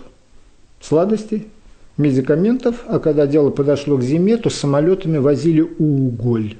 сладостей, 0.81 1.47
медикаментов, 1.95 2.83
а 2.87 2.99
когда 2.99 3.25
дело 3.25 3.51
подошло 3.51 3.95
к 3.95 4.01
зиме, 4.01 4.35
то 4.35 4.49
самолетами 4.49 5.19
возили 5.19 5.61
уголь. 5.61 6.55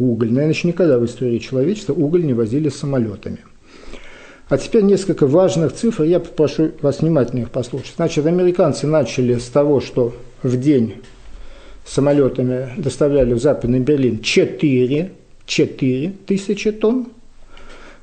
Уголь. 0.00 0.32
Наверное, 0.32 0.54
еще 0.54 0.66
никогда 0.66 0.98
в 0.98 1.04
истории 1.04 1.38
человечества 1.38 1.92
уголь 1.92 2.26
не 2.26 2.34
возили 2.34 2.68
самолетами. 2.68 3.38
А 4.48 4.58
теперь 4.58 4.82
несколько 4.82 5.26
важных 5.26 5.72
цифр, 5.72 6.02
я 6.02 6.20
попрошу 6.20 6.72
вас 6.82 7.00
внимательно 7.00 7.40
их 7.40 7.50
послушать. 7.50 7.94
Значит, 7.96 8.26
американцы 8.26 8.86
начали 8.86 9.38
с 9.38 9.46
того, 9.46 9.80
что 9.80 10.14
в 10.42 10.58
день 10.58 10.96
самолетами 11.84 12.68
доставляли 12.76 13.34
в 13.34 13.40
Западный 13.40 13.80
Берлин 13.80 14.20
4, 14.20 15.12
4 15.46 16.12
тысячи 16.26 16.72
тонн. 16.72 17.08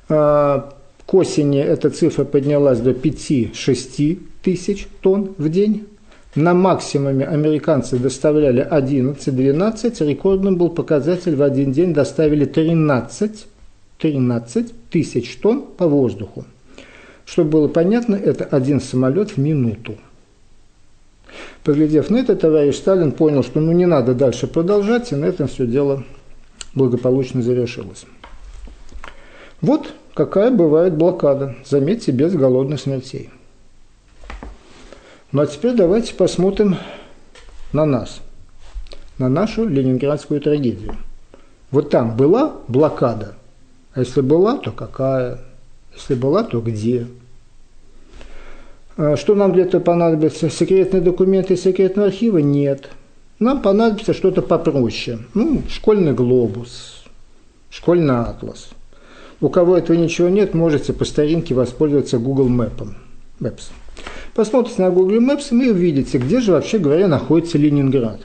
А, 0.08 0.72
к 1.06 1.14
осени 1.14 1.60
эта 1.60 1.90
цифра 1.90 2.24
поднялась 2.24 2.80
до 2.80 2.90
5-6 2.90 4.18
тысяч 4.42 4.88
тонн 5.00 5.34
в 5.38 5.48
день. 5.48 5.86
На 6.36 6.54
максимуме 6.54 7.26
американцы 7.26 7.98
доставляли 7.98 8.64
11-12, 8.64 10.06
рекордным 10.06 10.56
был 10.56 10.68
показатель 10.68 11.34
в 11.34 11.42
один 11.42 11.72
день 11.72 11.92
доставили 11.92 12.44
13 12.44 13.46
13 14.00 14.90
тысяч 14.90 15.36
тонн 15.36 15.62
по 15.62 15.86
воздуху. 15.86 16.44
Чтобы 17.24 17.50
было 17.50 17.68
понятно, 17.68 18.16
это 18.16 18.44
один 18.44 18.80
самолет 18.80 19.32
в 19.32 19.38
минуту. 19.38 19.96
Поглядев 21.62 22.10
на 22.10 22.16
это, 22.16 22.34
товарищ 22.34 22.76
Сталин 22.76 23.12
понял, 23.12 23.44
что 23.44 23.60
ну 23.60 23.72
не 23.72 23.86
надо 23.86 24.14
дальше 24.14 24.46
продолжать, 24.46 25.12
и 25.12 25.14
на 25.16 25.26
этом 25.26 25.46
все 25.46 25.66
дело 25.66 26.04
благополучно 26.74 27.42
завершилось. 27.42 28.06
Вот 29.60 29.92
какая 30.14 30.50
бывает 30.50 30.94
блокада, 30.94 31.54
заметьте, 31.64 32.12
без 32.12 32.34
голодных 32.34 32.80
смертей. 32.80 33.30
Ну 35.32 35.42
а 35.42 35.46
теперь 35.46 35.74
давайте 35.74 36.14
посмотрим 36.14 36.76
на 37.72 37.84
нас, 37.84 38.20
на 39.18 39.28
нашу 39.28 39.68
ленинградскую 39.68 40.40
трагедию. 40.40 40.96
Вот 41.70 41.90
там 41.90 42.16
была 42.16 42.56
блокада, 42.66 43.36
а 43.92 44.00
если 44.00 44.20
была, 44.20 44.56
то 44.56 44.70
какая? 44.70 45.38
Если 45.94 46.14
была, 46.14 46.44
то 46.44 46.60
где? 46.60 47.06
А 48.96 49.16
что 49.16 49.34
нам 49.34 49.52
для 49.52 49.64
этого 49.64 49.80
понадобится? 49.80 50.48
Секретные 50.50 51.02
документы 51.02 51.56
секретного 51.56 52.08
архива? 52.08 52.38
Нет. 52.38 52.90
Нам 53.38 53.62
понадобится 53.62 54.12
что-то 54.12 54.42
попроще. 54.42 55.18
Ну, 55.34 55.62
школьный 55.68 56.12
глобус, 56.12 57.04
школьный 57.70 58.20
атлас. 58.20 58.70
У 59.40 59.48
кого 59.48 59.78
этого 59.78 59.96
ничего 59.96 60.28
нет, 60.28 60.52
можете 60.52 60.92
по 60.92 61.06
старинке 61.06 61.54
воспользоваться 61.54 62.18
Google 62.18 62.50
Maps. 62.50 62.88
Maps. 63.40 63.70
Посмотрите 64.34 64.82
на 64.82 64.90
Google 64.90 65.20
Maps, 65.20 65.48
и 65.50 65.70
увидите, 65.70 66.18
где 66.18 66.40
же, 66.40 66.52
вообще 66.52 66.78
говоря, 66.78 67.08
находится 67.08 67.56
Ленинград. 67.56 68.20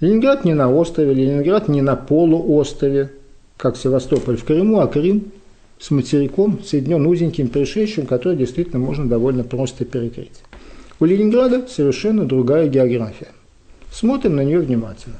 Ленинград 0.00 0.44
не 0.44 0.52
на 0.52 0.70
острове, 0.70 1.14
Ленинград 1.14 1.68
не 1.68 1.80
на 1.80 1.96
полуострове 1.96 3.12
как 3.60 3.76
Севастополь 3.76 4.36
в 4.36 4.44
Крыму, 4.44 4.80
а 4.80 4.86
Крым 4.86 5.32
с 5.78 5.90
материком 5.90 6.62
соединен 6.64 7.06
узеньким 7.06 7.48
перешейшим, 7.48 8.06
который 8.06 8.36
действительно 8.36 8.78
можно 8.78 9.06
довольно 9.06 9.44
просто 9.44 9.84
перекрыть. 9.84 10.40
У 10.98 11.04
Ленинграда 11.04 11.66
совершенно 11.68 12.24
другая 12.24 12.68
география. 12.68 13.28
Смотрим 13.92 14.36
на 14.36 14.44
нее 14.44 14.60
внимательно. 14.60 15.16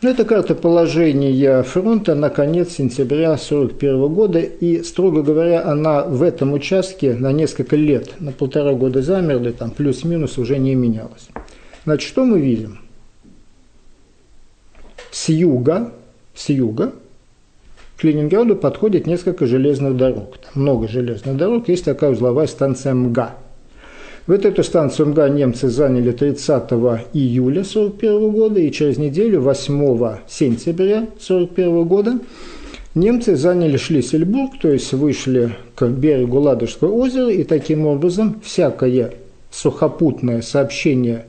Ну, 0.00 0.08
это 0.08 0.24
карта 0.24 0.54
положения 0.54 1.62
фронта 1.62 2.14
на 2.14 2.28
конец 2.28 2.72
сентября 2.72 3.34
1941 3.34 4.08
года, 4.12 4.40
и, 4.40 4.82
строго 4.82 5.22
говоря, 5.22 5.64
она 5.64 6.04
в 6.04 6.22
этом 6.22 6.52
участке 6.54 7.14
на 7.14 7.32
несколько 7.32 7.76
лет, 7.76 8.14
на 8.18 8.32
полтора 8.32 8.72
года 8.72 9.00
замерли, 9.00 9.52
там 9.52 9.70
плюс-минус 9.70 10.38
уже 10.38 10.58
не 10.58 10.74
менялась. 10.74 11.28
Значит, 11.84 12.08
что 12.08 12.24
мы 12.24 12.40
видим? 12.40 12.80
С 15.10 15.28
юга 15.28 15.92
с 16.34 16.48
юга 16.48 16.92
к 17.96 18.04
Ленинграду 18.04 18.56
подходит 18.56 19.06
несколько 19.06 19.46
железных 19.46 19.96
дорог. 19.96 20.38
Там 20.38 20.62
много 20.62 20.88
железных 20.88 21.36
дорог. 21.36 21.68
Есть 21.68 21.84
такая 21.84 22.10
узловая 22.10 22.46
станция 22.46 22.94
МГА. 22.94 23.36
Вот 24.26 24.44
эту 24.44 24.62
станцию 24.62 25.08
МГА 25.08 25.28
немцы 25.28 25.68
заняли 25.68 26.12
30 26.12 26.70
июля 27.12 27.60
1941 27.60 28.30
года, 28.30 28.60
и 28.60 28.70
через 28.70 28.96
неделю, 28.96 29.40
8 29.40 30.18
сентября 30.28 30.98
1941 30.98 31.84
года, 31.84 32.18
немцы 32.94 33.36
заняли 33.36 33.76
Шлиссельбург, 33.76 34.60
то 34.60 34.68
есть 34.68 34.92
вышли 34.92 35.56
к 35.74 35.86
берегу 35.88 36.38
Ладожского 36.38 36.92
озера, 36.92 37.30
и 37.30 37.42
таким 37.42 37.86
образом 37.86 38.40
всякое 38.44 39.12
сухопутное 39.50 40.40
сообщение 40.40 41.26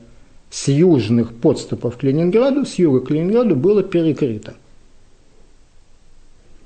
с 0.50 0.68
южных 0.68 1.34
подступов 1.34 1.96
к 1.96 2.02
Ленинграду, 2.04 2.64
с 2.64 2.76
юга 2.76 3.00
к 3.00 3.10
Ленинграду 3.10 3.56
было 3.56 3.82
перекрыто. 3.82 4.54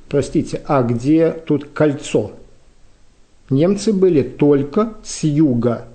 Простите, 0.09 0.63
а 0.67 0.83
где 0.83 1.31
тут 1.31 1.67
кольцо? 1.73 2.33
немцы 3.51 3.93
были 3.93 4.23
только 4.23 4.95
с 5.03 5.25
юга. 5.25 5.87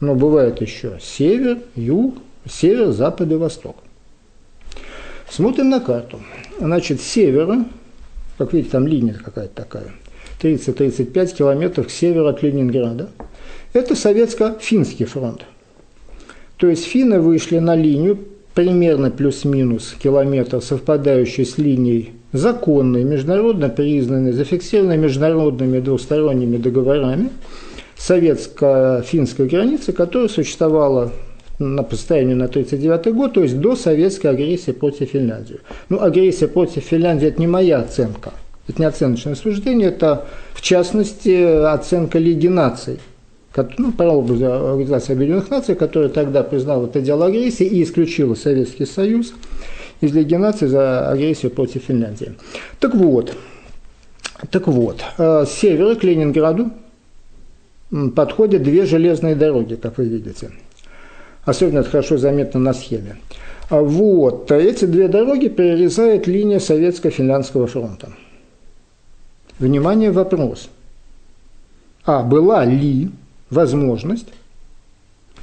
Но 0.00 0.14
бывает 0.14 0.60
еще 0.60 0.98
север, 1.00 1.58
юг, 1.76 2.16
север, 2.48 2.90
запад 2.90 3.30
и 3.30 3.34
восток. 3.34 3.76
Смотрим 5.30 5.70
на 5.70 5.80
карту. 5.80 6.20
Значит, 6.58 7.00
с 7.00 7.04
севера, 7.04 7.64
как 8.36 8.52
видите, 8.52 8.72
там 8.72 8.86
линия 8.86 9.14
какая-то 9.14 9.54
такая, 9.54 9.92
30-35 10.42 11.36
километров 11.36 11.86
к 11.86 11.90
северу 11.90 12.26
от 12.26 12.42
Ленинграда. 12.42 13.10
Это 13.72 13.94
советско-финский 13.94 15.06
фронт. 15.06 15.46
То 16.56 16.68
есть 16.68 16.84
финны 16.84 17.20
вышли 17.20 17.58
на 17.58 17.74
линию 17.74 18.18
примерно 18.54 19.10
плюс-минус 19.10 19.94
километр, 20.02 20.60
совпадающий 20.60 21.46
с 21.46 21.58
линией 21.58 22.12
законной, 22.32 23.04
международно 23.04 23.68
признанной, 23.68 24.32
зафиксированной 24.32 24.96
международными 24.96 25.80
двусторонними 25.80 26.56
договорами 26.56 27.30
советско-финской 27.96 29.46
границы, 29.46 29.92
которая 29.92 30.28
существовала 30.28 31.12
на 31.58 31.82
постоянию 31.82 32.36
на 32.36 32.46
1939 32.46 33.14
год, 33.14 33.34
то 33.34 33.42
есть 33.42 33.60
до 33.60 33.76
советской 33.76 34.28
агрессии 34.28 34.72
против 34.72 35.10
Финляндии. 35.10 35.60
Ну, 35.88 36.00
агрессия 36.00 36.48
против 36.48 36.82
Финляндии– 36.84 37.26
это 37.28 37.40
не 37.40 37.46
моя 37.46 37.78
оценка, 37.78 38.32
это 38.66 38.80
не 38.80 38.86
оценочное 38.86 39.34
суждение, 39.34 39.88
это, 39.88 40.24
в 40.54 40.62
частности, 40.62 41.64
оценка 41.64 42.18
Лиги 42.18 42.48
наций– 42.48 42.98
ну, 43.78 43.92
по 43.92 44.04
Организации 44.04 45.12
Объединенных 45.12 45.50
Наций, 45.50 45.74
которая 45.74 46.08
тогда 46.08 46.42
признала 46.42 46.86
это 46.86 47.00
дело 47.00 47.26
агрессии 47.26 47.66
и 47.66 47.82
исключила 47.82 48.34
Советский 48.34 48.86
Союз 48.86 49.34
из 50.02 50.12
Лиги 50.12 50.34
наций 50.34 50.68
за 50.68 51.08
агрессию 51.08 51.50
против 51.52 51.84
Финляндии. 51.84 52.34
Так 52.80 52.94
вот, 52.94 53.36
так 54.50 54.66
вот, 54.66 55.02
э, 55.16 55.44
с 55.46 55.52
севера 55.52 55.94
к 55.94 56.02
Ленинграду 56.02 56.70
подходят 58.14 58.62
две 58.62 58.84
железные 58.84 59.36
дороги, 59.36 59.76
как 59.76 59.98
вы 59.98 60.04
видите. 60.04 60.50
Особенно 61.44 61.80
это 61.80 61.90
хорошо 61.90 62.18
заметно 62.18 62.58
на 62.58 62.74
схеме. 62.74 63.16
А 63.70 63.80
вот, 63.80 64.50
эти 64.50 64.84
две 64.86 65.06
дороги 65.06 65.48
перерезает 65.48 66.26
линия 66.26 66.58
Советско-Финляндского 66.58 67.66
фронта. 67.68 68.12
Внимание, 69.58 70.10
вопрос. 70.10 70.68
А 72.04 72.22
была 72.22 72.64
ли 72.64 73.10
возможность 73.50 74.28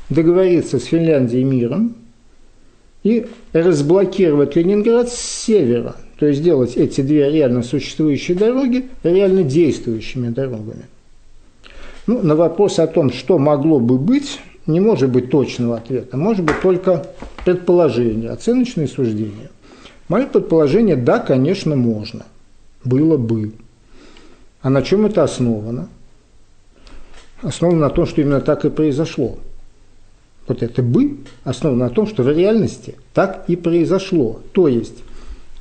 договориться 0.10 0.80
с 0.80 0.84
Финляндией 0.84 1.44
миром 1.44 1.96
и 3.04 3.28
разблокировать 3.54 4.56
Ленинград 4.56 5.10
с 5.10 5.18
севера, 5.18 5.96
то 6.18 6.26
есть 6.26 6.40
сделать 6.40 6.76
эти 6.76 7.02
две 7.02 7.30
реально 7.30 7.64
существующие 7.64 8.38
дороги 8.38 8.90
реально 9.04 9.44
действующими 9.44 10.30
дорогами. 10.30 10.86
Ну, 12.08 12.22
на 12.22 12.36
вопрос 12.36 12.80
о 12.80 12.88
том, 12.88 13.12
что 13.12 13.38
могло 13.38 13.80
бы 13.80 13.98
быть, 13.98 14.40
не 14.66 14.80
может 14.80 15.10
быть 15.10 15.30
точного 15.30 15.78
ответа, 15.78 16.18
может 16.18 16.44
быть 16.44 16.60
только 16.62 17.06
предположение, 17.46 18.32
оценочные 18.32 18.88
суждения. 18.88 19.50
Мое 20.08 20.26
предположение– 20.26 20.96
да, 20.98 21.20
конечно, 21.20 21.76
можно. 21.76 22.26
Было 22.84 23.18
бы. 23.18 23.54
А 24.62 24.70
на 24.70 24.82
чем 24.82 25.06
это 25.06 25.24
основано? 25.24 25.90
основано 27.42 27.82
на 27.82 27.90
том, 27.90 28.06
что 28.06 28.22
именно 28.22 28.42
так 28.42 28.66
и 28.66 28.70
произошло. 28.70 29.38
Вот 30.50 30.64
это 30.64 30.82
«бы» 30.82 31.18
основано 31.44 31.86
на 31.86 31.90
том, 31.92 32.08
что 32.08 32.24
в 32.24 32.30
реальности 32.36 32.96
так 33.14 33.46
и 33.48 33.56
произошло. 33.56 34.42
То 34.52 34.68
есть 34.68 35.04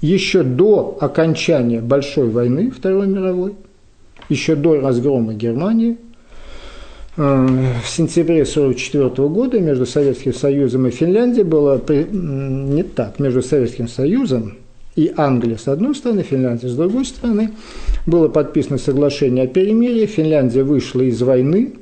еще 0.00 0.42
до 0.42 0.96
окончания 0.98 1.82
Большой 1.82 2.30
войны 2.30 2.70
Второй 2.70 3.06
мировой, 3.06 3.54
еще 4.30 4.56
до 4.56 4.80
разгрома 4.80 5.34
Германии, 5.34 5.98
э, 7.18 7.46
в 7.84 7.86
сентябре 7.86 8.44
1944 8.44 9.28
года 9.28 9.60
между 9.60 9.84
Советским 9.84 10.32
Союзом 10.32 10.86
и 10.86 10.90
Финляндией 10.90 11.44
было 11.44 11.78
не 12.10 12.82
так, 12.82 13.18
между 13.18 13.42
Советским 13.42 13.88
Союзом 13.88 14.56
и 14.96 15.12
Англией 15.18 15.58
с 15.58 15.68
одной 15.68 15.94
стороны, 15.94 16.22
Финляндия 16.22 16.68
с 16.68 16.74
другой 16.74 17.04
стороны, 17.04 17.50
было 18.06 18.28
подписано 18.28 18.78
соглашение 18.78 19.44
о 19.44 19.48
перемирии, 19.48 20.06
Финляндия 20.06 20.62
вышла 20.62 21.02
из 21.02 21.20
войны, 21.20 21.74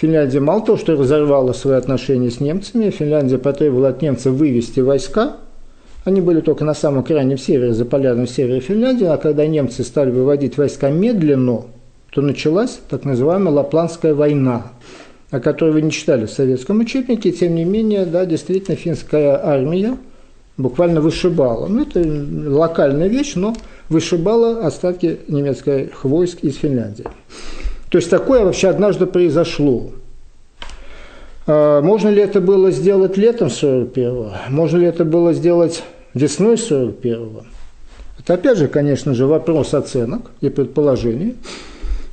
Финляндия 0.00 0.38
мало 0.38 0.64
того, 0.64 0.78
что 0.78 0.92
разорвала 0.92 1.52
свои 1.52 1.76
отношения 1.76 2.30
с 2.30 2.38
немцами, 2.38 2.90
Финляндия 2.90 3.36
потребовала 3.36 3.88
от 3.88 4.00
немцев 4.00 4.32
вывести 4.32 4.78
войска, 4.78 5.38
они 6.04 6.20
были 6.20 6.40
только 6.40 6.64
на 6.64 6.74
самом 6.74 7.02
крайнем 7.02 7.36
севере, 7.36 7.74
за 7.74 7.84
полярным 7.84 8.28
севере 8.28 8.60
Финляндии, 8.60 9.06
а 9.06 9.16
когда 9.16 9.44
немцы 9.44 9.82
стали 9.82 10.12
выводить 10.12 10.56
войска 10.56 10.90
медленно, 10.90 11.62
то 12.10 12.22
началась 12.22 12.78
так 12.88 13.04
называемая 13.04 13.52
Лапландская 13.52 14.14
война, 14.14 14.68
о 15.32 15.40
которой 15.40 15.72
вы 15.72 15.82
не 15.82 15.90
читали 15.90 16.26
в 16.26 16.30
советском 16.30 16.78
учебнике, 16.78 17.32
тем 17.32 17.56
не 17.56 17.64
менее, 17.64 18.06
да, 18.06 18.24
действительно, 18.24 18.76
финская 18.76 19.44
армия 19.44 19.98
буквально 20.56 21.00
вышибала. 21.00 21.66
Ну, 21.66 21.82
это 21.82 22.04
локальная 22.48 23.08
вещь, 23.08 23.34
но 23.34 23.56
вышибала 23.88 24.64
остатки 24.64 25.18
немецких 25.26 26.04
войск 26.04 26.44
из 26.44 26.54
Финляндии. 26.54 27.04
То 27.90 27.98
есть 27.98 28.10
такое 28.10 28.44
вообще 28.44 28.68
однажды 28.68 29.06
произошло. 29.06 29.90
А, 31.46 31.80
можно 31.80 32.08
ли 32.08 32.20
это 32.20 32.40
было 32.40 32.70
сделать 32.70 33.16
летом 33.16 33.48
41-го? 33.48 34.32
Можно 34.50 34.78
ли 34.78 34.86
это 34.86 35.04
было 35.04 35.32
сделать 35.32 35.82
весной 36.14 36.56
41-го? 36.56 37.44
Это 38.18 38.34
опять 38.34 38.58
же, 38.58 38.68
конечно 38.68 39.14
же, 39.14 39.26
вопрос 39.26 39.72
оценок 39.72 40.30
и 40.40 40.50
предположений. 40.50 41.36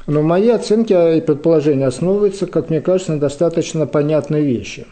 Но 0.08 0.22
мои 0.22 0.50
оценки 0.50 0.94
и 1.18 1.20
предположения 1.20 1.88
основываются, 1.88 2.46
как 2.46 2.70
мне 2.70 2.80
кажется, 2.80 3.14
на 3.14 3.20
достаточно 3.20 3.88
понятной 3.88 4.44
вещи. 4.44 4.86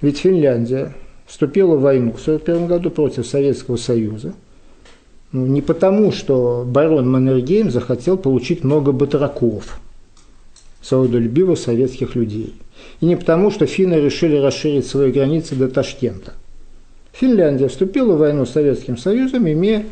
Ведь 0.00 0.18
Финляндия 0.18 0.94
вступила 1.26 1.76
в 1.76 1.82
войну 1.82 2.12
в 2.12 2.20
1941 2.20 2.66
году 2.66 2.90
против 2.90 3.26
Советского 3.26 3.76
Союза. 3.76 4.34
Ну, 5.32 5.46
не 5.46 5.62
потому, 5.62 6.12
что 6.12 6.64
барон 6.66 7.10
Маннергейм 7.10 7.70
захотел 7.70 8.16
получить 8.16 8.64
много 8.64 8.92
батраков, 8.92 9.80
свободолюбивых 10.84 11.58
советских 11.58 12.14
людей. 12.14 12.54
И 13.00 13.06
не 13.06 13.16
потому, 13.16 13.50
что 13.50 13.66
финны 13.66 13.94
решили 13.94 14.36
расширить 14.36 14.86
свои 14.86 15.10
границы 15.10 15.54
до 15.54 15.68
Ташкента. 15.68 16.34
Финляндия 17.12 17.68
вступила 17.68 18.14
в 18.14 18.18
войну 18.18 18.44
с 18.44 18.50
Советским 18.50 18.96
Союзом, 18.96 19.48
имея 19.48 19.86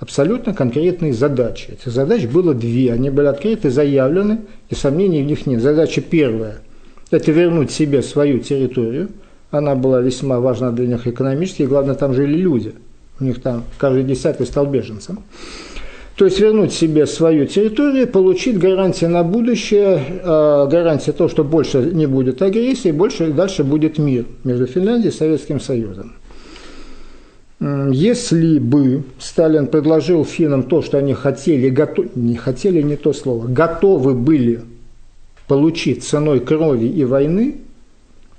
абсолютно 0.00 0.54
конкретные 0.54 1.12
задачи. 1.12 1.72
Этих 1.72 1.92
задач 1.92 2.24
было 2.26 2.54
две, 2.54 2.92
они 2.92 3.10
были 3.10 3.26
открыты, 3.26 3.70
заявлены, 3.70 4.38
и 4.70 4.74
сомнений 4.74 5.22
в 5.22 5.26
них 5.26 5.46
нет. 5.46 5.60
Задача 5.60 6.00
первая– 6.00 6.58
это 7.10 7.30
вернуть 7.32 7.70
себе 7.70 8.02
свою 8.02 8.38
территорию– 8.38 9.10
она 9.50 9.74
была 9.74 10.00
весьма 10.00 10.40
важна 10.40 10.72
для 10.72 10.86
них 10.86 11.06
экономически, 11.06 11.62
и 11.62 11.66
главное, 11.66 11.94
там 11.94 12.12
жили 12.14 12.36
люди. 12.36 12.74
У 13.18 13.24
них 13.24 13.40
там 13.40 13.64
каждый 13.78 14.04
десятый 14.04 14.46
стал 14.46 14.66
беженцем. 14.66 15.20
То 16.18 16.24
есть 16.24 16.40
вернуть 16.40 16.72
себе 16.72 17.06
свою 17.06 17.46
территорию, 17.46 18.08
получить 18.08 18.58
гарантии 18.58 19.06
на 19.06 19.22
будущее, 19.22 20.02
э, 20.20 20.68
гарантия 20.68 21.12
того, 21.12 21.30
что 21.30 21.44
больше 21.44 21.78
не 21.78 22.06
будет 22.06 22.42
агрессии, 22.42 22.90
больше 22.90 23.28
дальше 23.28 23.62
будет 23.62 23.98
мир 23.98 24.24
между 24.42 24.66
Финляндией 24.66 25.12
и 25.12 25.16
Советским 25.16 25.60
Союзом. 25.60 26.16
Если 27.60 28.58
бы 28.58 29.04
Сталин 29.20 29.68
предложил 29.68 30.24
финнам 30.24 30.64
то, 30.64 30.82
что 30.82 30.98
они 30.98 31.14
хотели, 31.14 31.68
готов, 31.68 32.06
не 32.16 32.34
хотели 32.34 32.82
не 32.82 32.96
то 32.96 33.12
слово, 33.12 33.46
готовы 33.46 34.14
были 34.14 34.62
получить 35.46 36.02
ценой 36.02 36.40
крови 36.40 36.86
и 36.86 37.04
войны, 37.04 37.58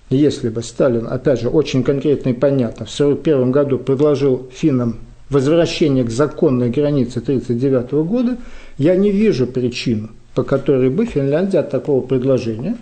если 0.10 0.50
бы 0.50 0.64
Сталин, 0.64 1.08
опять 1.10 1.40
же, 1.40 1.48
очень 1.48 1.84
конкретно 1.84 2.30
и 2.30 2.34
понятно, 2.34 2.86
в 2.86 2.94
1941 2.94 3.52
году 3.52 3.78
предложил 3.78 4.50
финнам 4.52 4.98
возвращение 5.30 6.04
к 6.04 6.10
законной 6.10 6.70
границе 6.70 7.20
1939 7.20 7.92
года, 8.08 8.38
я 8.78 8.96
не 8.96 9.12
вижу 9.12 9.48
причин, 9.48 10.12
по 10.34 10.44
которой 10.44 10.90
бы 10.90 11.06
Финляндия 11.06 11.60
от 11.60 11.70
такого 11.70 12.02
предложения, 12.06 12.74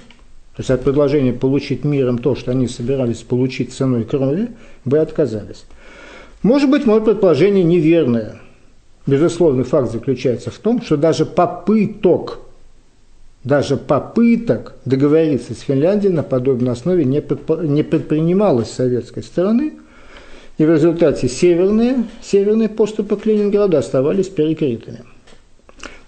то 0.55 0.61
есть 0.61 0.71
от 0.71 0.83
предложения 0.83 1.33
получить 1.33 1.83
миром 1.83 2.17
то, 2.17 2.35
что 2.35 2.51
они 2.51 2.67
собирались 2.67 3.21
получить 3.21 3.73
ценой 3.73 4.03
крови, 4.03 4.49
бы 4.85 4.97
отказались. 4.97 5.65
Может 6.41 6.69
быть, 6.69 6.85
мое 6.85 6.99
предположение 6.99 7.63
неверное. 7.63 8.39
Безусловный 9.05 9.63
факт 9.63 9.91
заключается 9.91 10.51
в 10.51 10.57
том, 10.57 10.81
что 10.81 10.97
даже 10.97 11.25
попыток 11.25 12.39
даже 13.43 13.77
попыток 13.77 14.75
договориться 14.83 15.53
с 15.53 15.59
Финляндией 15.59 16.13
на 16.13 16.23
подобной 16.23 16.73
основе 16.73 17.05
не 17.05 17.21
предпринималось 17.21 18.69
с 18.69 18.73
советской 18.73 19.23
стороны, 19.23 19.73
и 20.57 20.65
в 20.65 20.71
результате 20.71 21.27
северные, 21.27 22.05
северные 22.21 22.69
поступы 22.69 23.15
к 23.15 23.25
Ленинграду 23.25 23.77
оставались 23.77 24.27
перекрытыми. 24.27 25.03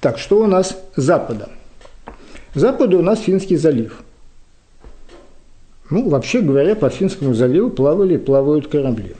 Так, 0.01 0.17
что 0.17 0.41
у 0.41 0.47
нас 0.47 0.77
с 0.95 1.01
запада? 1.01 1.49
Запада 2.55 2.97
у 2.97 3.01
нас 3.01 3.19
Финский 3.19 3.57
залив. 3.57 4.01
Ну, 5.89 6.09
вообще 6.09 6.41
говоря, 6.41 6.75
по 6.75 6.89
Финскому 6.89 7.33
заливу 7.33 7.69
плавали 7.69 8.15
и 8.15 8.17
плавают 8.17 8.67
корабли. 8.67 9.15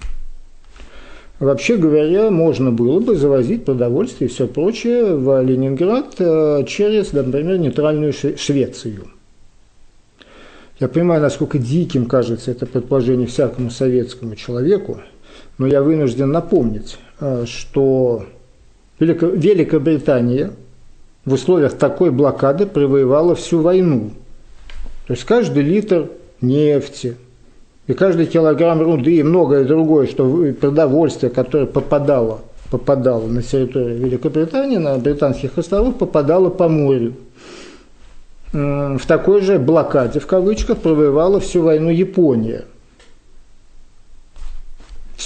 Вообще 1.39 1.77
говоря, 1.77 2.31
можно 2.31 2.71
было 2.71 2.99
бы 2.99 3.15
завозить 3.15 3.65
продовольствие 3.65 4.29
и 4.29 4.33
все 4.33 4.45
прочее 4.45 5.15
в 5.15 5.41
Ленинград 5.41 6.15
э, 6.19 6.65
через, 6.67 7.13
например, 7.13 7.57
нейтральную 7.57 8.11
Швецию. 8.13 9.07
Я 10.79 10.87
понимаю, 10.87 11.21
насколько 11.21 11.57
диким 11.57 12.05
кажется 12.05 12.51
это 12.51 12.65
предположение 12.65 13.27
всякому 13.27 13.69
советскому 13.69 14.35
человеку, 14.35 15.01
но 15.59 15.67
я 15.67 15.83
вынужден 15.83 16.31
напомнить, 16.31 16.97
э, 17.19 17.45
что 17.45 18.25
Великобритания 18.99 20.51
в 21.25 21.33
условиях 21.33 21.73
такой 21.73 22.11
блокады 22.11 22.65
провоевала 22.65 23.35
всю 23.35 23.61
войну. 23.61 24.11
То 25.07 25.13
есть 25.13 25.25
каждый 25.25 25.63
литр 25.63 26.09
нефти 26.41 27.15
и 27.87 27.93
каждый 27.93 28.25
килограмм 28.25 28.81
руды 28.81 29.17
и 29.17 29.23
многое 29.23 29.65
другое, 29.65 30.07
что 30.07 30.53
продовольствие, 30.59 31.29
которое 31.29 31.65
попадало, 31.65 32.41
попадало 32.71 33.27
на 33.27 33.41
территорию 33.41 33.97
Великобритании, 33.97 34.77
на 34.77 34.97
британских 34.97 35.57
островах, 35.57 35.95
попадало 35.95 36.49
по 36.49 36.69
морю. 36.69 37.13
В 38.51 39.01
такой 39.07 39.41
же 39.41 39.59
блокаде, 39.59 40.19
в 40.19 40.27
кавычках, 40.27 40.77
провоевала 40.77 41.39
всю 41.39 41.63
войну 41.63 41.89
Япония– 41.89 42.65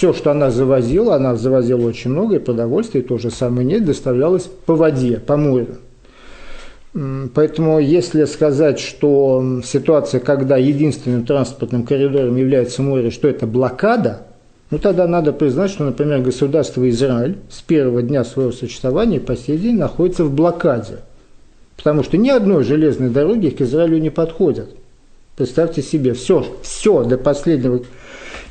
все, 0.03 0.11
что 0.11 0.31
она 0.31 0.51
завозила, 0.51 1.15
она 1.15 1.37
завозила 1.37 1.87
очень 1.87 2.11
много, 2.11 2.35
и 2.35 2.39
продовольствие, 2.39 3.01
и 3.01 3.07
то 3.07 3.17
же 3.17 3.31
самое 3.31 3.65
нефть 3.65 3.85
доставлялось 3.85 4.49
по 4.65 4.75
воде, 4.75 5.17
по 5.17 5.37
морю. 5.37 5.77
Поэтому 7.33 7.79
если 7.79 8.25
сказать, 8.25 8.81
что 8.81 9.61
ситуация, 9.63 10.19
когда 10.19 10.57
единственным 10.57 11.25
транспортным 11.25 11.83
коридором 11.83 12.35
является 12.35 12.81
море, 12.81 13.11
что 13.11 13.29
это 13.29 13.47
блокада, 13.47 14.23
ну 14.71 14.77
тогда 14.77 15.07
надо 15.07 15.31
признать, 15.31 15.71
что, 15.71 15.85
например, 15.85 16.19
государство 16.19 16.87
Израиль 16.89 17.37
с 17.49 17.61
первого 17.61 18.01
дня 18.01 18.25
своего 18.25 18.51
существования 18.51 19.21
по 19.21 19.37
сей 19.37 19.57
день 19.57 19.77
находится 19.77 20.25
в 20.25 20.35
блокаде. 20.35 20.97
Потому 21.77 22.03
что 22.03 22.17
ни 22.17 22.27
одной 22.27 22.65
железной 22.65 23.09
дороги 23.09 23.51
к 23.51 23.61
Израилю 23.61 23.99
не 23.99 24.09
подходят. 24.09 24.69
Представьте 25.37 25.81
себе, 25.81 26.13
все, 26.13 26.45
все 26.61 27.05
до 27.05 27.17
последнего 27.17 27.83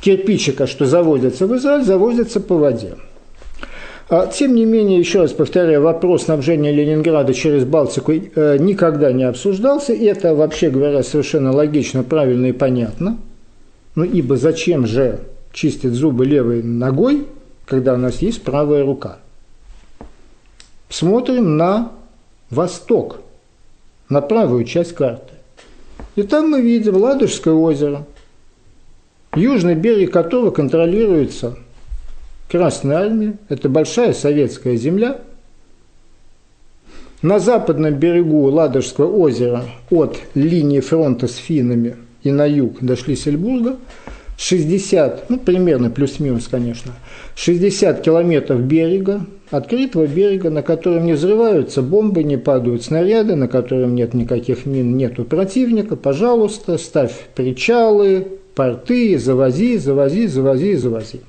кирпичика, 0.01 0.67
что 0.67 0.85
завозятся 0.85 1.47
в 1.47 1.55
Израиль, 1.55 1.83
завозятся 1.83 2.39
по 2.39 2.55
воде. 2.55 2.95
А, 4.09 4.27
тем 4.27 4.53
не 4.53 4.65
менее, 4.65 4.99
еще 4.99 5.21
раз 5.21 5.31
повторяю, 5.31 5.81
вопрос 5.81 6.25
снабжения 6.25 6.71
Ленинграда 6.71 7.33
через 7.33 7.63
Балтику 7.63 8.11
э, 8.11 8.57
никогда 8.59 9.11
не 9.11 9.23
обсуждался, 9.23 9.93
и 9.93 10.05
это, 10.05 10.35
вообще 10.35 10.69
говоря, 10.69 11.03
совершенно 11.03 11.51
логично, 11.51 12.03
правильно 12.03 12.47
и 12.47 12.51
понятно. 12.51 13.17
Ну, 13.95 14.03
ибо 14.03 14.35
зачем 14.37 14.85
же 14.85 15.19
чистить 15.51 15.93
зубы 15.93 16.25
левой 16.25 16.61
ногой, 16.63 17.27
когда 17.65 17.93
у 17.93 17.97
нас 17.97 18.21
есть 18.21 18.43
правая 18.43 18.83
рука? 18.83 19.19
Смотрим 20.89 21.57
на 21.57 21.91
восток, 22.49 23.21
на 24.09 24.21
правую 24.21 24.65
часть 24.65 24.93
карты. 24.93 25.33
И 26.15 26.23
там 26.23 26.51
мы 26.51 26.61
видим 26.61 26.97
Ладожское 26.97 27.53
озеро– 27.53 28.05
южный 29.35 29.75
берег 29.75 30.11
которого 30.11 30.51
контролируется 30.51 31.57
Красной 32.49 32.95
Армией. 32.95 33.33
Это 33.49 33.69
большая 33.69 34.13
советская 34.13 34.75
земля. 34.75 35.21
На 37.21 37.39
западном 37.39 37.95
берегу 37.95 38.43
Ладожского 38.49 39.07
озера 39.15 39.63
от 39.89 40.19
линии 40.35 40.81
фронта 40.81 41.27
с 41.27 41.35
финами 41.35 41.95
и 42.21 42.31
на 42.31 42.45
юг 42.45 42.77
до 42.81 42.97
Шлиссельбурга 42.97 43.77
60, 44.37 45.29
ну 45.29 45.39
примерно 45.39 45.89
плюс-минус, 45.89 46.47
конечно, 46.49 46.91
60 47.35 48.01
километров 48.01 48.61
берега, 48.61 49.25
открытого 49.51 50.05
берега, 50.05 50.49
на 50.49 50.63
котором 50.63 51.05
не 51.05 51.13
взрываются 51.13 51.81
бомбы, 51.81 52.23
не 52.23 52.37
падают 52.37 52.83
снаряды, 52.83 53.35
на 53.35 53.47
котором 53.47 53.95
нет 53.95 54.13
никаких 54.13 54.65
мин, 54.65 54.97
нету 54.97 55.23
противника, 55.23 55.95
пожалуйста, 55.95 56.77
ставь 56.77 57.13
причалы, 57.35 58.27
порты, 58.55 59.17
завози, 59.17 59.77
завози, 59.77 60.27
завози, 60.27 60.75
завози. 60.75 61.21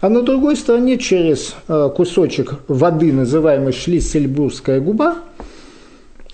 А 0.00 0.08
на 0.08 0.22
другой 0.22 0.56
стороне, 0.56 0.96
через 0.98 1.56
э, 1.66 1.90
кусочек 1.94 2.60
воды, 2.68 3.12
называемый 3.12 3.72
Шлиссельбургская 3.72 4.80
губа, 4.80 5.16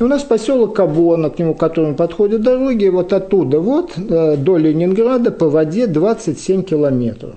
у 0.01 0.07
нас 0.07 0.23
поселок 0.23 0.77
Кабона, 0.77 1.31
к 1.31 1.39
нему 1.39 1.55
к 1.55 1.61
которому 1.61 1.95
подходят 1.95 2.43
дороги, 2.43 2.89
вот 2.89 3.13
оттуда 3.13 3.61
вот 3.61 3.93
э, 3.97 4.37
до 4.37 4.57
Ленинграда 4.59 5.31
по 5.31 5.49
воде 5.49 5.87
27 5.87 6.63
километров. 6.63 7.37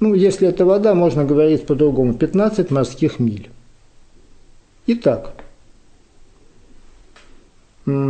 Ну, 0.00 0.14
если 0.14 0.48
это 0.48 0.64
вода, 0.64 0.94
можно 0.94 1.24
говорить 1.24 1.66
по-другому, 1.66 2.14
15 2.14 2.70
морских 2.70 3.18
миль. 3.18 3.48
Итак, 4.86 5.32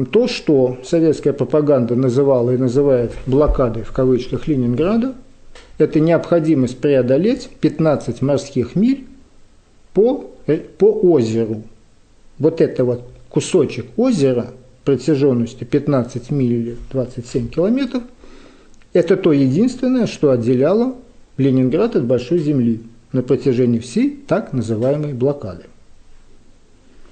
то, 0.06 0.26
что 0.26 0.78
советская 0.82 1.32
пропаганда 1.32 1.94
называла 1.94 2.50
и 2.50 2.56
называет 2.56 3.12
блокадой 3.26 3.84
в 3.84 3.92
кавычках 3.92 4.48
Ленинграда, 4.48 5.14
это 5.78 6.00
необходимость 6.00 6.78
преодолеть 6.78 7.48
15 7.60 8.20
морских 8.22 8.74
миль 8.74 9.06
по, 9.94 10.30
э, 10.46 10.56
по 10.56 10.86
озеру. 10.86 11.62
Вот 12.38 12.60
это 12.60 12.84
вот 12.84 13.04
кусочек 13.28 13.86
озера 13.96 14.48
протяженностью 14.84 15.66
15 15.66 16.30
миль 16.30 16.52
или 16.52 16.76
27 16.90 17.48
километров, 17.48 18.02
это 18.92 19.16
то 19.16 19.32
единственное, 19.32 20.06
что 20.06 20.32
отделяло 20.32 20.94
Ленинград 21.36 21.94
от 21.94 22.04
Большой 22.04 22.38
Земли 22.38 22.80
на 23.12 23.22
протяжении 23.22 23.78
всей 23.78 24.10
так 24.26 24.52
называемой 24.52 25.12
блокады. 25.12 25.64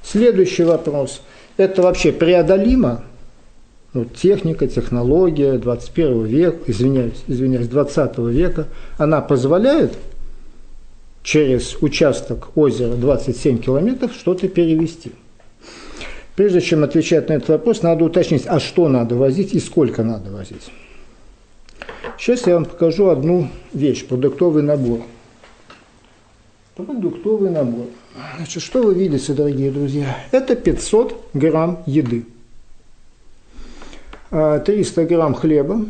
Следующий 0.02 0.64
вопрос– 0.64 1.22
это 1.57 1.83
вообще 1.83 2.12
преодолимо. 2.12 3.03
Ну, 3.92 4.05
техника, 4.05 4.66
технология 4.66 5.55
21 5.55 6.25
века, 6.27 6.59
извиняюсь, 6.66 7.23
извиняюсь, 7.27 7.69
20 7.69 8.19
века, 8.19 8.66
она 8.99 9.23
позволяет 9.23 9.95
через 11.23 11.77
участок 11.81 12.51
озера 12.57 12.92
27 12.92 13.59
километров 13.59 14.12
что-то 14.12 14.49
перевести. 14.49 15.12
Прежде 16.37 16.61
чем 16.61 16.85
отвечать 16.85 17.31
на 17.31 17.35
этот 17.35 17.49
вопрос, 17.49 17.83
надо 17.83 18.05
уточнить, 18.05 18.45
а 18.47 18.61
что 18.61 18.88
надо 18.88 19.14
возить 19.14 19.55
и 19.55 19.61
сколько 19.61 20.03
надо 20.03 20.31
возить. 20.31 20.71
Сейчас 22.19 22.47
я 22.47 22.55
вам 22.55 22.66
покажу 22.66 23.09
одну 23.09 23.49
вещь, 23.73 24.07
продуктовый 24.07 24.62
набор. 24.62 25.01
Продуктовый 26.77 27.49
набор. 27.49 27.87
Значит, 28.37 28.62
что 28.62 28.83
вы 28.83 28.93
видите, 28.93 29.33
дорогие 29.33 29.71
друзья? 29.71 30.15
Это 30.31 30.55
500 30.55 31.31
грамм 31.33 31.83
еды. 31.87 32.27
300 34.29 35.01
а, 35.01 35.05
грамм 35.07 35.33
хлеба, 35.33 35.87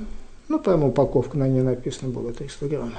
ну, 0.47 0.59
там 0.61 0.85
упаковка 0.85 1.37
на 1.37 1.49
ней 1.49 1.63
написано 1.63 2.13
было 2.13 2.33
300 2.33 2.69
грамм. 2.69 2.93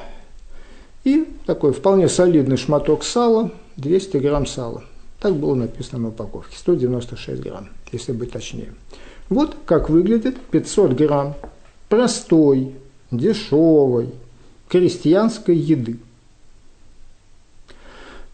И 1.05 1.29
такой 1.45 1.71
вполне 1.71 2.09
солидный 2.09 2.57
шматок 2.57 3.05
сала, 3.05 3.51
200 3.77 4.17
грамм 4.17 4.45
сала. 4.45 4.83
Так 5.21 5.37
было 5.37 5.55
написано 5.55 5.99
на 5.99 6.07
упаковке, 6.09 6.57
196 6.57 7.41
грамм, 7.41 7.69
если 7.93 8.11
быть 8.11 8.31
точнее. 8.31 8.73
Вот 9.29 9.55
как 9.65 9.89
выглядит 9.89 10.37
500 10.51 10.91
грамм 10.91 11.35
простой, 11.87 12.75
дешевой, 13.11 14.09
крестьянской 14.67 15.55
еды. 15.55 15.99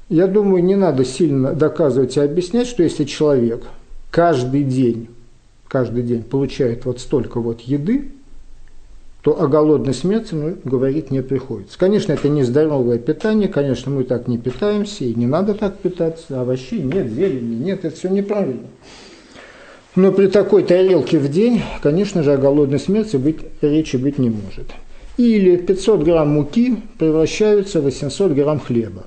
Я 0.10 0.28
думаю, 0.28 0.64
не 0.64 0.76
надо 0.76 1.06
сильно 1.06 1.54
доказывать 1.54 2.18
и 2.18 2.20
объяснять, 2.20 2.68
что 2.68 2.84
если 2.84 3.06
человек 3.06 3.64
каждый 4.12 4.64
день, 4.64 5.10
каждый 5.68 6.04
день 6.04 6.24
получает 6.24 6.86
вот 6.86 7.00
столько 7.00 7.40
вот 7.40 7.62
еды, 7.62 8.12
то 9.24 9.42
о 9.42 9.48
голодной 9.48 9.94
смерти 9.94 10.34
ну, 10.34 10.58
говорить 10.66 11.10
не 11.10 11.24
приходится. 11.24 11.80
Конечно, 11.80 12.12
это 12.12 12.28
не 12.28 12.44
здоровое 12.44 13.00
питание, 13.00 13.48
конечно, 13.48 13.90
мы 13.90 14.04
так 14.04 14.28
не 14.28 14.38
питаемся, 14.38 15.06
и 15.06 15.14
не 15.14 15.26
надо 15.26 15.54
так 15.54 15.78
питаться, 15.78 16.42
овощей 16.42 16.82
нет, 16.82 17.10
зелени 17.10 17.56
нет, 17.56 17.86
это 17.86 17.96
все 17.96 18.10
неправильно. 18.10 18.68
Но 19.96 20.12
при 20.12 20.28
такой 20.28 20.64
тарелке 20.64 21.20
в 21.20 21.30
день, 21.30 21.62
конечно 21.82 22.22
же, 22.22 22.34
о 22.34 22.38
голодной 22.38 22.80
смерти 22.80 23.16
быть, 23.16 23.38
речи 23.62 23.96
быть 23.96 24.18
не 24.18 24.30
может. 24.30 24.68
Или 25.16 25.56
500 25.56 26.04
грамм 26.04 26.30
муки 26.30 26.78
превращаются 26.98 27.80
в 27.80 27.84
800 27.84 28.32
грамм 28.34 28.60
хлеба. 28.60 29.06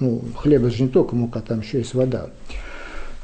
Ну, 0.00 0.22
хлеба 0.36 0.70
же 0.70 0.84
не 0.84 0.88
только 0.88 1.16
мука, 1.16 1.40
там 1.40 1.60
еще 1.60 1.78
есть 1.78 1.94
вода. 1.94 2.30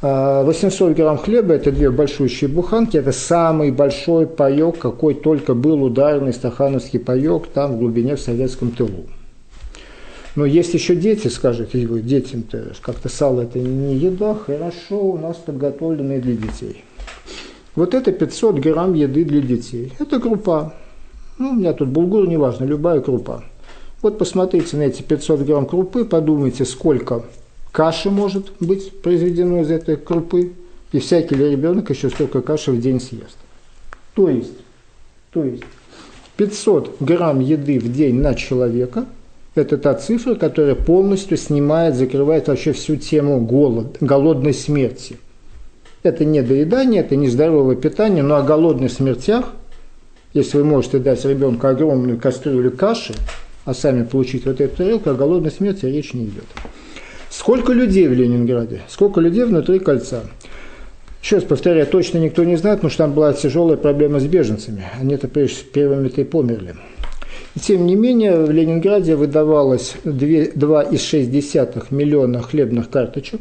800 0.00 0.90
а, 0.90 0.94
грамм 0.94 1.18
хлеба– 1.18 1.54
это 1.54 1.72
две 1.72 1.90
большущие 1.90 2.50
буханки. 2.50 2.96
Это 2.96 3.12
самый 3.12 3.70
большой 3.70 4.26
паек, 4.26 4.78
какой 4.78 5.14
только 5.14 5.54
был 5.54 5.82
ударный 5.82 6.32
стахановский 6.32 6.98
паек 6.98 7.46
там 7.46 7.74
в 7.74 7.78
глубине 7.78 8.16
в 8.16 8.20
советском 8.20 8.70
тылу. 8.70 9.06
Но 10.36 10.44
есть 10.44 10.74
еще 10.74 10.96
дети, 10.96 11.28
скажете 11.28 11.86
вы, 11.86 12.00
детям-то 12.00 12.72
как-то 12.82 13.08
сало 13.08 13.42
это 13.42 13.60
не 13.60 13.94
еда, 13.94 14.34
хорошо, 14.34 15.00
у 15.00 15.16
нас 15.16 15.36
подготовленные 15.36 16.18
для 16.18 16.34
детей. 16.34 16.84
Вот 17.76 17.94
это 17.94 18.10
500 18.12 18.58
грамм 18.58 18.94
еды 18.94 19.24
для 19.24 19.40
детей. 19.40 19.92
Это 19.98 20.20
крупа. 20.20 20.74
Ну, 21.38 21.50
у 21.50 21.54
меня 21.54 21.72
тут 21.72 21.88
булгур, 21.88 22.28
неважно, 22.28 22.64
любая 22.64 23.00
крупа. 23.00 23.44
Вот 24.04 24.18
посмотрите 24.18 24.76
на 24.76 24.82
эти 24.82 25.00
500 25.00 25.40
грамм 25.46 25.64
крупы, 25.64 26.04
подумайте, 26.04 26.66
сколько 26.66 27.22
каши 27.72 28.10
может 28.10 28.52
быть 28.60 29.00
произведено 29.00 29.62
из 29.62 29.70
этой 29.70 29.96
крупы, 29.96 30.52
и 30.92 30.98
всякий 30.98 31.34
ли 31.34 31.50
ребенок 31.50 31.88
еще 31.88 32.10
столько 32.10 32.42
каши 32.42 32.70
в 32.72 32.78
день 32.78 33.00
съест. 33.00 33.38
То 34.12 34.28
есть, 34.28 34.52
то 35.30 35.42
есть 35.42 35.62
500 36.36 36.96
грамм 37.00 37.40
еды 37.40 37.78
в 37.78 37.90
день 37.90 38.16
на 38.16 38.34
человека– 38.34 39.06
это 39.54 39.78
та 39.78 39.94
цифра, 39.94 40.34
которая 40.34 40.74
полностью 40.74 41.38
снимает, 41.38 41.94
закрывает 41.94 42.48
вообще 42.48 42.72
всю 42.72 42.96
тему 42.96 43.40
голод, 43.40 43.96
голодной 44.02 44.52
смерти. 44.52 45.16
Это 46.02 46.26
не 46.26 46.42
доедание, 46.42 47.00
это 47.00 47.16
не 47.16 47.28
здоровое 47.28 47.76
питание, 47.76 48.22
но 48.22 48.36
о 48.36 48.42
голодных 48.42 48.92
смертях, 48.92 49.46
если 50.34 50.58
вы 50.58 50.64
можете 50.64 50.98
дать 50.98 51.24
ребенку 51.24 51.68
огромную 51.68 52.20
кастрюлю 52.20 52.70
каши, 52.70 53.14
а 53.64 53.74
сами 53.74 54.04
получить 54.04 54.46
вот 54.46 54.60
эту 54.60 54.76
тарелку, 54.76 55.10
о 55.10 55.14
голодной 55.14 55.50
смерти 55.50 55.86
речь 55.86 56.12
не 56.14 56.24
идет. 56.26 56.44
Сколько 57.30 57.72
людей 57.72 58.06
в 58.06 58.12
Ленинграде? 58.12 58.82
Сколько 58.88 59.20
людей 59.20 59.44
внутри 59.44 59.78
кольца? 59.78 60.24
Еще 61.22 61.36
раз 61.36 61.44
повторяю, 61.44 61.86
точно 61.86 62.18
никто 62.18 62.44
не 62.44 62.56
знает, 62.56 62.78
потому 62.78 62.90
что 62.90 63.04
там 63.04 63.12
была 63.14 63.32
тяжелая 63.32 63.76
проблема 63.76 64.20
с 64.20 64.24
беженцами. 64.26 64.84
Они-то 65.00 65.26
первыми-то 65.26 66.20
и 66.20 66.24
померли. 66.24 66.76
Тем 67.60 67.86
не 67.86 67.94
менее, 67.94 68.44
в 68.44 68.50
Ленинграде 68.50 69.16
выдавалось 69.16 69.94
2,6 70.04 71.86
миллиона 71.90 72.42
хлебных 72.42 72.90
карточек. 72.90 73.40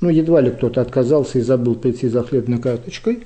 Ну, 0.00 0.08
едва 0.08 0.40
ли 0.40 0.50
кто-то 0.50 0.80
отказался 0.80 1.38
и 1.38 1.42
забыл 1.42 1.76
прийти 1.76 2.08
за 2.08 2.24
хлебной 2.24 2.58
карточкой. 2.58 3.20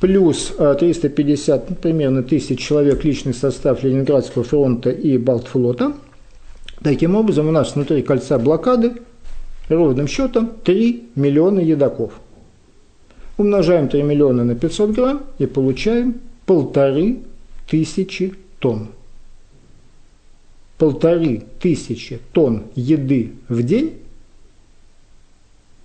Плюс 0.00 0.54
350 0.56 1.70
ну, 1.70 1.76
примерно 1.76 2.22
тысяч 2.22 2.60
человек 2.60 3.04
личный 3.04 3.34
состав 3.34 3.82
Ленинградского 3.84 4.44
фронта 4.44 4.90
и 4.90 5.18
Балтфлота. 5.18 5.92
Таким 6.82 7.16
образом, 7.16 7.48
у 7.48 7.50
нас 7.50 7.74
внутри 7.74 8.02
кольца 8.02 8.38
блокады 8.38 8.94
ровным 9.68 10.08
счетом 10.08 10.52
3 10.64 11.10
миллиона 11.16 11.60
едоков. 11.60 12.14
Умножаем 13.36 13.88
3 13.88 14.02
миллиона 14.02 14.42
на 14.42 14.54
500 14.54 14.90
грамм 14.90 15.22
и 15.38 15.44
получаем 15.44 16.20
полторы 16.46 17.18
тысячи 17.68 18.32
тонн. 18.58 18.88
Полторы 20.78 21.42
тысячи 21.60 22.18
тонн 22.32 22.64
еды 22.74 23.32
в 23.48 23.62
день– 23.62 23.96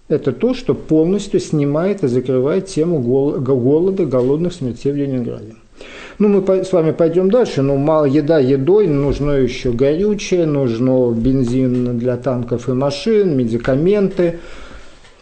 это 0.07 0.31
то, 0.31 0.53
что 0.53 0.73
полностью 0.73 1.39
снимает 1.39 2.03
и 2.03 2.07
закрывает 2.07 2.67
тему 2.67 2.99
голода, 2.99 4.05
голодных 4.05 4.53
смертей 4.53 4.91
в 4.91 4.95
Ленинграде. 4.95 5.55
Ну, 6.17 6.29
мы 6.29 6.63
с 6.63 6.71
вами 6.71 6.91
пойдем 6.91 7.29
дальше, 7.29 7.61
но 7.61 7.75
мало 7.75 8.05
еда 8.05 8.39
едой, 8.39 8.87
нужно 8.87 9.31
еще 9.31 9.71
горючее, 9.71 10.45
нужно 10.45 11.11
бензин 11.11 11.97
для 11.97 12.15
танков 12.17 12.69
и 12.69 12.73
машин, 12.73 13.37
медикаменты– 13.37 14.39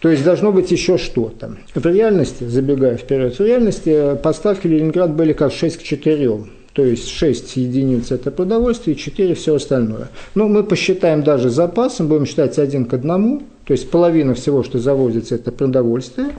то 0.03 0.09
есть 0.09 0.25
должно 0.25 0.51
быть 0.51 0.69
еще 0.69 0.97
что-то. 0.97 1.55
В 1.73 1.85
реальности, 1.85 2.43
забегая 2.43 2.97
вперед, 2.97 3.39
в 3.39 3.39
реальности 3.39 4.17
поставки 4.21 4.67
Ленинград 4.67 5.15
были 5.15 5.31
как 5.31 5.53
6 5.53 5.77
к 5.77 5.81
4. 5.81 6.39
То 6.73 6.83
есть 6.83 7.07
6 7.07 7.55
единиц 7.55 8.11
это 8.11 8.29
продовольствие, 8.29 8.97
4 8.97 9.33
все 9.35 9.55
остальное. 9.55 10.09
Но 10.35 10.49
мы 10.49 10.65
посчитаем 10.65 11.23
даже 11.23 11.49
запасом, 11.49 12.09
будем 12.09 12.25
считать 12.25 12.59
один 12.59 12.83
к 12.83 12.93
одному. 12.93 13.43
То 13.65 13.73
есть 13.73 13.89
половина 13.89 14.33
всего, 14.33 14.63
что 14.63 14.79
завозится, 14.79 15.35
это 15.35 15.51
продовольствие, 15.51 16.31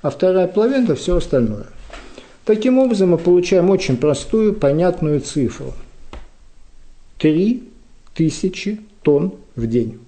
а 0.00 0.10
вторая 0.10 0.48
половина 0.48 0.84
это 0.84 0.94
все 0.96 1.16
остальное. 1.16 1.66
Таким 2.44 2.78
образом 2.78 3.10
мы 3.10 3.18
получаем 3.18 3.70
очень 3.70 3.96
простую, 3.96 4.54
понятную 4.54 5.20
цифру. 5.20 5.74
3 7.18 7.62
тысячи 8.14 8.80
тонн 9.02 9.34
в 9.54 9.66
день. 9.66 9.98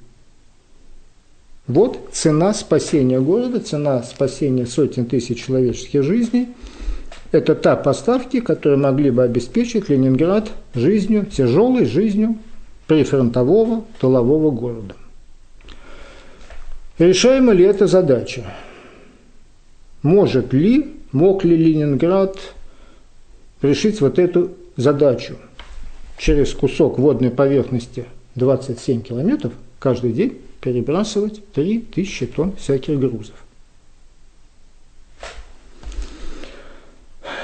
Вот 1.66 1.98
цена 2.12 2.52
спасения 2.52 3.20
города, 3.20 3.60
цена 3.60 4.02
спасения 4.02 4.66
сотен 4.66 5.06
тысяч 5.06 5.44
человеческих 5.44 6.02
жизней. 6.02 6.48
Это 7.32 7.54
та 7.54 7.74
поставки, 7.76 8.40
которые 8.40 8.78
могли 8.78 9.10
бы 9.10 9.22
обеспечить 9.22 9.88
Ленинград 9.88 10.50
жизнью, 10.74 11.24
тяжелой 11.26 11.86
жизнью 11.86 12.36
прифронтового 12.86 13.84
тылового 14.00 14.50
города. 14.50 14.94
Решаема 16.98 17.52
ли 17.52 17.64
эта 17.64 17.86
задача? 17.86 18.44
Может 20.02 20.52
ли, 20.52 20.94
мог 21.12 21.44
ли 21.44 21.56
Ленинград 21.56 22.36
решить 23.62 24.00
вот 24.00 24.18
эту 24.18 24.52
задачу 24.76 25.36
через 26.18 26.52
кусок 26.52 26.98
водной 26.98 27.30
поверхности 27.30 28.04
27 28.36 29.02
километров 29.02 29.52
каждый 29.78 30.12
день 30.12 30.38
перебрасывать 30.60 31.44
3000 31.52 32.26
тонн 32.26 32.56
всяких 32.56 32.98
грузов. 32.98 33.34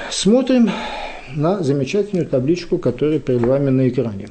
Смотрим 0.09 0.69
на 1.35 1.63
замечательную 1.63 2.27
табличку, 2.27 2.77
которая 2.77 3.19
перед 3.19 3.41
вами 3.41 3.69
на 3.69 3.87
экране. 3.87 4.29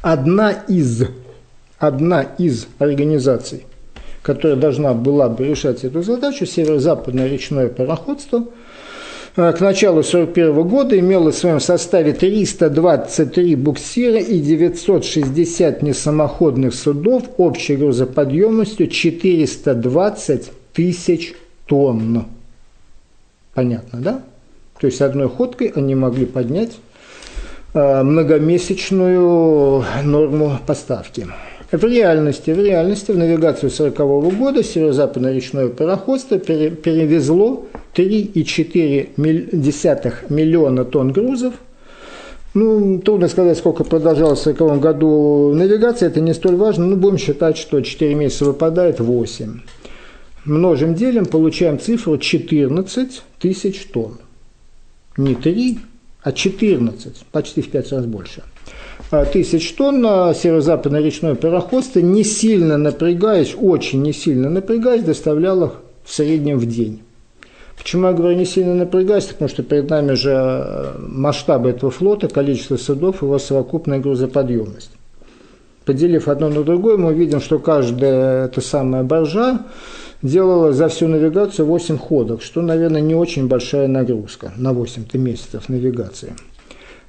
Одна 0.00 0.52
из, 0.52 1.04
одна 1.78 2.22
из 2.22 2.66
организаций, 2.78 3.66
которая 4.22 4.56
должна 4.56 4.94
была 4.94 5.28
бы 5.28 5.46
решать 5.46 5.84
эту 5.84 6.02
задачу, 6.02 6.46
северо-западное 6.46 7.28
речное 7.28 7.68
пароходство– 7.68 8.46
Э, 9.38 9.52
к 9.52 9.60
началу 9.60 10.00
1941 10.00 10.68
года 10.68 10.98
имела 10.98 11.30
в 11.30 11.36
своем 11.36 11.60
составе 11.60 12.12
323 12.12 13.54
буксира 13.54 14.18
и 14.18 14.40
960 14.40 15.80
несамоходных 15.82 16.74
судов 16.74 17.22
общей 17.36 17.76
грузоподъемностью 17.76 18.88
420 18.88 20.50
тысяч 20.72 21.34
тонн. 21.66 22.24
Понятно, 23.54 24.00
да? 24.00 24.22
То 24.80 24.88
есть 24.88 25.00
одной 25.00 25.28
ходкой 25.28 25.68
они 25.68 25.94
могли 25.94 26.26
поднять 26.26 26.72
э, 27.74 28.02
многомесячную 28.02 29.84
норму 30.02 30.58
поставки. 30.66 31.28
В 31.70 31.84
реальности, 31.84 32.50
в 32.50 32.58
реальности, 32.58 33.10
в 33.10 33.18
навигацию 33.18 33.70
1940 33.70 34.38
года 34.38 34.64
северо-западное 34.64 35.34
речное 35.34 35.68
пароходство 35.68 36.38
перевезло 36.38 37.66
3,4 37.94 40.14
миллиона 40.30 40.86
тонн 40.86 41.12
грузов. 41.12 41.52
Ну, 42.54 42.98
трудно 43.00 43.28
сказать, 43.28 43.58
сколько 43.58 43.84
продолжалась 43.84 44.38
в 44.38 44.48
1940 44.48 44.80
году 44.80 45.52
навигация, 45.52 46.08
это 46.08 46.22
не 46.22 46.32
столь 46.32 46.56
важно, 46.56 46.86
но 46.86 46.96
будем 46.96 47.18
считать, 47.18 47.58
что 47.58 47.82
4 47.82 48.14
месяца 48.14 48.46
выпадает 48.46 48.98
8. 48.98 49.60
Множим, 50.46 50.94
делим, 50.94 51.26
получаем 51.26 51.78
цифру 51.78 52.16
14 52.16 53.22
тысяч 53.38 53.84
тонн. 53.92 54.16
Не 55.18 55.34
3, 55.34 55.78
а 56.22 56.32
14, 56.32 57.26
почти 57.30 57.60
в 57.60 57.70
5 57.70 57.92
раз 57.92 58.06
больше. 58.06 58.42
А, 59.10 59.24
тысяч 59.24 59.72
тонн 59.72 60.34
северо-западное 60.34 61.00
речное 61.00 61.34
пароходство, 61.34 62.00
не 62.00 62.24
сильно 62.24 62.76
напрягаясь, 62.76 63.54
очень 63.58 64.02
не 64.02 64.12
сильно 64.12 64.50
напрягаясь, 64.50 65.02
доставляло 65.02 65.74
в 66.04 66.12
среднем 66.12 66.58
в 66.58 66.66
день. 66.66 67.00
Почему 67.78 68.08
я 68.08 68.12
говорю 68.12 68.36
не 68.36 68.44
сильно 68.44 68.74
напрягаясь? 68.74 69.24
Потому 69.24 69.48
что 69.48 69.62
перед 69.62 69.88
нами 69.88 70.12
же 70.12 70.30
э, 70.32 70.98
масштабы 70.98 71.70
этого 71.70 71.90
флота, 71.90 72.28
количество 72.28 72.76
судов, 72.76 73.22
его 73.22 73.38
совокупная 73.38 73.98
грузоподъемность. 73.98 74.90
Поделив 75.86 76.28
одно 76.28 76.50
на 76.50 76.62
другое, 76.64 76.98
мы 76.98 77.14
видим, 77.14 77.40
что 77.40 77.58
каждая 77.58 78.46
эта 78.46 78.60
самая 78.60 79.04
боржа 79.04 79.64
делала 80.20 80.72
за 80.72 80.88
всю 80.88 81.08
навигацию 81.08 81.64
8 81.64 81.96
ходок, 81.96 82.42
что, 82.42 82.60
наверное, 82.60 83.00
не 83.00 83.14
очень 83.14 83.48
большая 83.48 83.88
нагрузка 83.88 84.52
на 84.56 84.74
8 84.74 85.04
месяцев 85.14 85.70
навигации. 85.70 86.34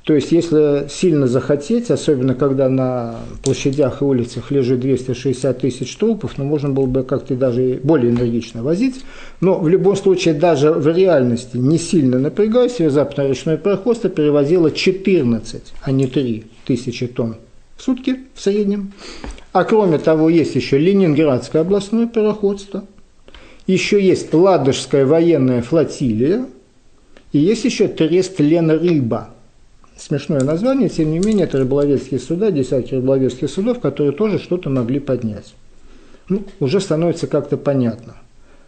То 0.09 0.15
есть, 0.15 0.31
если 0.31 0.87
сильно 0.89 1.27
захотеть, 1.27 1.91
особенно 1.91 2.33
когда 2.33 2.67
на 2.67 3.17
площадях 3.43 4.01
и 4.01 4.05
улицах 4.05 4.49
лежит 4.49 4.79
260 4.79 5.59
тысяч 5.59 5.95
трупов, 5.97 6.39
ну, 6.39 6.45
можно 6.45 6.69
было 6.69 6.87
бы 6.87 7.03
как-то 7.03 7.35
даже 7.35 7.79
более 7.83 8.09
энергично 8.09 8.63
возить. 8.63 9.05
Но 9.39 9.59
в 9.59 9.69
любом 9.69 9.95
случае, 9.95 10.33
даже 10.33 10.71
в 10.71 10.87
реальности, 10.87 11.57
не 11.57 11.77
сильно 11.77 12.17
напрягаясь, 12.17 12.79
западное 12.91 13.27
речное 13.27 13.57
пароходство 13.57 14.09
перевозило 14.09 14.71
14, 14.71 15.61
а 15.79 15.91
не 15.91 16.07
3 16.07 16.43
тысячи 16.65 17.05
тонн 17.05 17.35
в 17.77 17.83
сутки 17.83 18.21
в 18.33 18.41
среднем. 18.41 18.93
А 19.53 19.63
кроме 19.63 19.99
того, 19.99 20.29
есть 20.29 20.55
еще 20.55 20.79
Ленинградское 20.79 21.61
областное 21.61 22.07
пароходство, 22.07 22.83
еще 23.67 24.03
есть 24.03 24.33
Ладожская 24.33 25.05
военная 25.05 25.61
флотилия, 25.61 26.47
и 27.31 27.37
есть 27.37 27.63
еще 27.63 27.87
Трест 27.87 28.39
Лена 28.39 28.73
Рыба– 28.73 29.29
смешное 29.99 30.41
название, 30.41 30.89
тем 30.89 31.11
не 31.11 31.19
менее, 31.19 31.45
это 31.45 31.59
рыболовецкие 31.59 32.19
суда, 32.19 32.51
десятки 32.51 32.95
рыболовецких 32.95 33.49
судов, 33.49 33.79
которые 33.79 34.13
тоже 34.13 34.39
что-то 34.39 34.69
могли 34.69 34.99
поднять. 34.99 35.53
Ну, 36.29 36.43
уже 36.59 36.79
становится 36.79 37.27
как-то 37.27 37.57
понятно, 37.57 38.15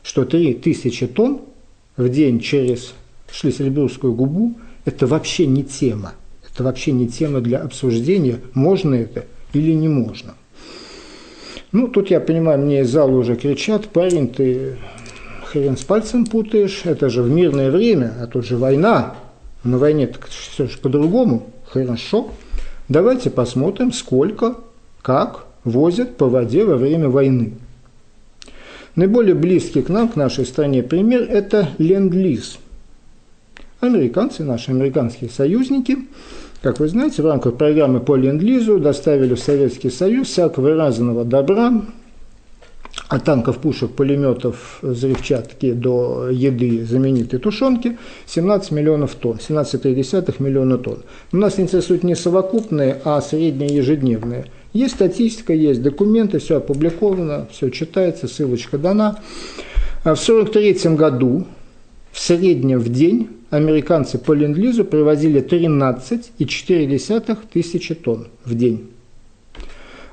что 0.03 0.25
3000 0.25 1.07
тонн 1.07 1.41
в 1.95 2.09
день 2.09 2.39
через 2.39 2.93
Шлиссельбургскую 3.31 4.13
губу– 4.13 4.53
это 4.85 5.07
вообще 5.07 5.45
не 5.45 5.63
тема. 5.63 6.13
Это 6.51 6.63
вообще 6.63 6.91
не 6.91 7.07
тема 7.07 7.39
для 7.39 7.59
обсуждения, 7.59 8.39
можно 8.53 8.95
это 8.95 9.25
или 9.53 9.71
не 9.71 9.87
можно. 9.87 10.33
Ну, 11.71 11.87
тут 11.87 12.09
я 12.11 12.19
понимаю, 12.19 12.59
мне 12.59 12.81
из 12.81 12.89
зала 12.89 13.11
уже 13.11 13.35
кричат, 13.35 13.87
парень, 13.87 14.27
ты 14.27 14.77
хрен 15.45 15.77
с 15.77 15.83
пальцем 15.83 16.25
путаешь, 16.25 16.81
это 16.83 17.09
же 17.09 17.21
в 17.21 17.29
мирное 17.29 17.71
время, 17.71 18.13
а 18.21 18.27
тут 18.27 18.45
же 18.45 18.57
война. 18.57 19.15
На 19.63 19.77
войне 19.77 20.07
так 20.07 20.27
все 20.27 20.67
же 20.67 20.77
по-другому. 20.77 21.51
Хорошо. 21.65 22.31
Давайте 22.89 23.29
посмотрим, 23.29 23.91
сколько, 23.91 24.55
как 25.01 25.45
возят 25.63 26.17
по 26.17 26.27
воде 26.27 26.65
во 26.65 26.75
время 26.75 27.09
войны. 27.09 27.53
Наиболее 28.95 29.35
близкий 29.35 29.81
к 29.81 29.89
нам, 29.89 30.09
к 30.09 30.15
нашей 30.15 30.45
стране 30.45 30.83
пример– 30.83 31.21
это 31.29 31.69
ленд-лиз. 31.77 32.57
Американцы, 33.79 34.43
наши 34.43 34.71
американские 34.71 35.29
союзники, 35.29 35.97
как 36.61 36.79
вы 36.79 36.87
знаете, 36.87 37.21
в 37.21 37.25
рамках 37.25 37.55
программы 37.55 37.99
по 37.99 38.15
ленд-лизу 38.15 38.79
доставили 38.79 39.33
в 39.33 39.39
Советский 39.39 39.89
Союз 39.89 40.27
всякого 40.27 40.75
разного 40.75 41.23
добра, 41.23 41.81
от 43.11 43.25
танков, 43.25 43.57
пушек, 43.57 43.91
пулеметов, 43.91 44.79
взрывчатки 44.81 45.73
до 45.73 46.29
еды, 46.29 46.85
знаменитой 46.85 47.39
тушенки, 47.39 47.97
17 48.25 48.71
миллионов 48.71 49.15
тонн, 49.15 49.37
17,3 49.37 50.35
миллиона 50.41 50.77
тонн. 50.77 50.99
У 51.33 51.37
нас 51.37 51.59
интересуют 51.59 52.03
не 52.03 52.15
совокупные, 52.15 53.01
а 53.03 53.19
средние 53.19 53.75
ежедневные. 53.75 54.45
Есть 54.71 54.93
статистика, 54.95 55.51
есть 55.53 55.81
документы, 55.81 56.39
все 56.39 56.55
опубликовано, 56.57 57.49
все 57.51 57.69
читается, 57.69 58.29
ссылочка 58.29 58.77
дана. 58.77 59.19
В 60.05 60.11
1943 60.11 60.95
году 60.95 61.45
в 62.13 62.19
среднем 62.19 62.79
в 62.79 62.87
день 62.87 63.27
американцы 63.49 64.19
по 64.19 64.31
ленд-лизу 64.31 64.85
привозили 64.85 65.41
13,4 65.41 67.37
тысячи 67.51 67.93
тонн 67.93 68.29
в 68.45 68.55
день. 68.55 68.89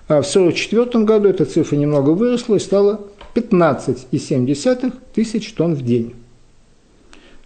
А 0.09 0.23
в 0.23 0.27
1944 0.27 1.05
году 1.05 1.29
эта 1.29 1.45
цифра 1.45 1.77
немного 1.77 2.11
выросла 2.11 2.57
и 2.57 2.59
стала 2.59 3.01
15,7 3.35 4.93
тысяч 5.15 5.53
тонн 5.53 5.75
в 5.75 5.83
день. 5.83 6.15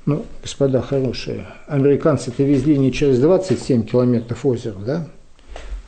Ну, 0.06 0.24
господа 0.42 0.80
хорошие, 0.80 1.46
американцы-то 1.66 2.42
везли 2.42 2.78
не 2.78 2.92
через 2.92 3.18
27 3.18 3.84
километров 3.84 4.46
озера, 4.46 4.76
да? 4.84 5.08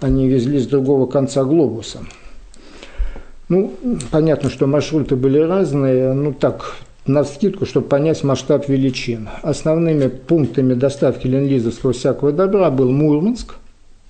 Они 0.00 0.28
везли 0.28 0.58
с 0.58 0.66
другого 0.66 1.06
конца 1.06 1.44
глобуса. 1.44 2.00
Ну, 3.48 3.72
понятно, 4.10 4.50
что 4.50 4.66
маршруты 4.66 5.16
были 5.16 5.38
разные, 5.38 6.12
ну 6.12 6.32
так, 6.32 6.76
на 7.06 7.24
скидку, 7.24 7.66
чтобы 7.66 7.86
понять 7.86 8.24
масштаб 8.24 8.68
величин. 8.68 9.28
Основными 9.42 10.08
пунктами 10.08 10.74
доставки 10.74 11.26
ленлизовского 11.26 11.92
всякого 11.92 12.32
добра 12.32 12.70
был 12.70 12.90
Мурманск, 12.90 13.56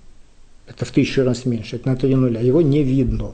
это 0.69 0.85
в 0.85 0.91
тысячу 0.91 1.23
раз 1.23 1.45
меньше, 1.45 1.77
это 1.77 1.89
на 1.89 1.95
три 1.95 2.15
нуля. 2.15 2.39
Его 2.39 2.61
не 2.61 2.83
видно. 2.83 3.31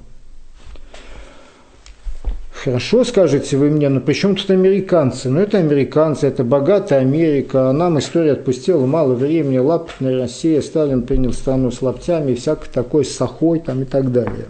Хорошо, 2.52 3.04
скажете 3.04 3.58
вы 3.58 3.70
мне, 3.70 3.90
но 3.90 4.00
при 4.00 4.14
чем 4.14 4.36
тут 4.36 4.50
американцы? 4.50 5.30
Ну, 5.30 5.40
это 5.40 5.60
американцы, 5.60 6.26
это 6.26 6.44
богатая 6.44 7.02
Америка, 7.02 7.70
а 7.70 7.74
нам 7.74 8.00
история 8.00 8.32
отпустила 8.32 8.88
мало 8.88 9.14
времени, 9.14 9.60
лапотная 9.60 10.18
Россия, 10.18 10.62
Сталин 10.62 11.04
принял 11.04 11.32
страну 11.32 11.70
с 11.70 11.84
лаптями, 11.84 12.34
всякой 12.34 12.70
такой 12.74 13.06
сахой 13.06 13.60
там 13.60 13.84
и 13.84 13.86
так 13.86 14.12
далее. 14.12 14.48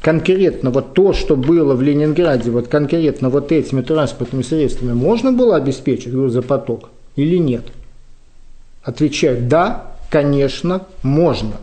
Конкретно 0.00 0.70
вот 0.70 0.94
то, 0.94 1.12
что 1.12 1.34
было 1.34 1.74
в 1.74 1.82
Ленинграде, 1.82 2.50
вот 2.50 2.68
конкретно 2.68 3.30
вот 3.30 3.50
этими 3.50 3.82
транспортными 3.82 4.42
средствами 4.42 4.92
можно 4.92 5.32
было 5.32 5.56
обеспечить 5.56 6.12
грузопоток 6.12 6.90
или 7.16 7.36
нет? 7.36 7.64
Отвечаю, 8.84 9.42
да, 9.48 9.91
Конечно, 10.12 10.86
можно. 11.02 11.54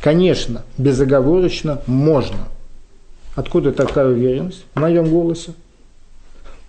Конечно, 0.00 0.64
безоговорочно 0.76 1.82
можно. 1.86 2.48
Откуда 3.36 3.70
такая 3.70 4.08
уверенность 4.08 4.64
в 4.74 4.80
моем 4.80 5.08
голосе? 5.08 5.52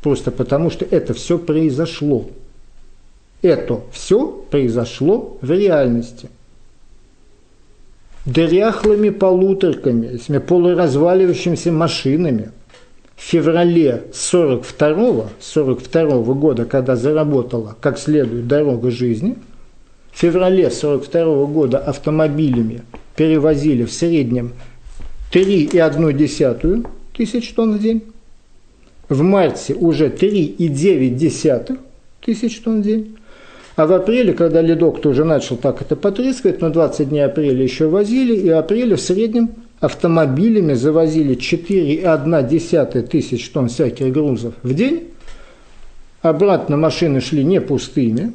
Просто 0.03 0.29
потому, 0.29 0.69
что 0.69 0.85
это 0.85 1.15
все 1.15 1.39
произошло. 1.39 2.27
Это 3.41 3.81
все 3.91 4.27
произошло 4.27 5.39
в 5.41 5.49
реальности. 5.49 6.29
Дряхлыми 8.27 9.09
полуторками, 9.09 10.05
этими 10.05 10.37
полуразваливающимися 10.37 11.71
машинами 11.71 12.51
в 13.15 13.23
феврале 13.23 14.03
42 14.13 15.29
42 15.39 16.01
-го 16.03 16.35
года, 16.35 16.65
когда 16.65 16.95
заработала 16.95 17.75
как 17.81 17.97
следует 17.97 18.45
дорога 18.45 18.91
жизни– 18.91 19.35
феврале 20.17 20.67
1942 20.67 21.45
года 21.45 21.77
автомобилями 21.77 22.81
перевозили 23.15 23.83
в 23.83 23.91
среднем 23.91 24.53
3,1 25.31 26.87
тысяч 27.15 27.53
тонн 27.53 27.77
в 27.77 27.81
день. 27.81 28.03
В 29.09 29.21
марте 29.21 29.73
уже 29.75 30.07
3,9 30.07 31.77
тысяч 32.25 32.59
тонн 32.59 32.81
в 32.81 32.83
день. 32.83 33.17
А 33.75 33.85
в 33.85 33.93
апреле, 33.93 34.33
когда 34.33 34.61
ледок 34.61 35.01
тоже 35.01 35.23
начал 35.23 35.55
так 35.55 35.81
это 35.83 35.95
потрескивать, 35.95 36.61
но 36.61 36.71
20 36.71 37.09
дней 37.09 37.21
апреля 37.21 37.61
еще 37.61 37.87
возили, 37.87 38.35
и 38.35 38.49
апреле 38.49 38.95
в 38.95 39.01
среднем 39.01 39.51
автомобилями 39.79 40.73
завозили 40.73 41.37
4,1 41.37 43.01
тысяч 43.03 43.49
тонн 43.49 43.69
всяких 43.69 44.11
грузов 44.11 44.55
в 44.63 44.73
день. 44.73 45.09
Обратно 46.23 46.75
машины 46.75 47.21
шли 47.21 47.43
не 47.43 47.61
пустыми, 47.61 48.33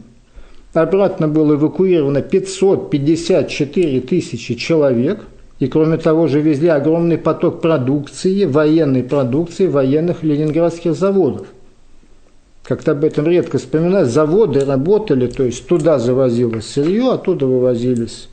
Обратно 0.72 1.28
было 1.28 1.54
эвакуировано 1.54 2.22
554 2.22 4.00
тысячи 4.00 4.54
человек. 4.54 5.20
И 5.58 5.68
кроме 5.68 5.96
того 5.96 6.26
же 6.26 6.40
везли 6.40 6.68
огромный 6.68 7.18
поток 7.18 7.60
продукции, 7.60 8.44
военной 8.46 9.04
продукции 9.04 9.66
военных 9.66 10.24
ленинградских 10.24 10.94
заводов. 10.94 11.46
как-то 12.64 12.92
об 12.92 13.04
этом 13.04 13.26
редко 13.26 13.58
вспоминают, 13.58 14.08
заводы 14.08 14.64
работали, 14.64 15.26
то 15.26 15.44
есть 15.44 15.66
туда 15.68 15.98
завозилось 15.98 16.66
сырье, 16.66 17.12
оттуда 17.12 17.46
вывозились 17.46 18.28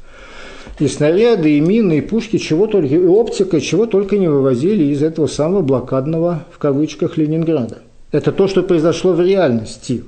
и 0.79 0.87
снаряды, 0.87 1.57
и 1.57 1.59
мины, 1.59 1.97
и 1.97 2.01
пушки, 2.01 2.37
чего 2.37 2.67
только, 2.67 2.95
и 2.95 3.05
оптика, 3.05 3.59
чего 3.59 3.85
только 3.85 4.17
не 4.17 4.27
вывозили 4.27 4.85
из 4.85 5.03
этого 5.03 5.27
самого 5.27 5.61
блокадного, 5.61 6.45
в 6.51 6.57
кавычках, 6.57 7.17
Ленинграда. 7.17 7.79
Это 8.11 8.31
то, 8.31 8.47
что 8.47 8.63
произошло 8.63 9.13
в 9.13 9.21
реальности. 9.21 10.03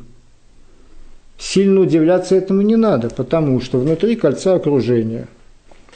Сильно 1.41 1.81
удивляться 1.81 2.35
этому 2.35 2.61
не 2.61 2.75
надо, 2.75 3.09
потому 3.09 3.61
что 3.61 3.79
внутри 3.79 4.15
кольца 4.15 4.53
окружения 4.53 5.27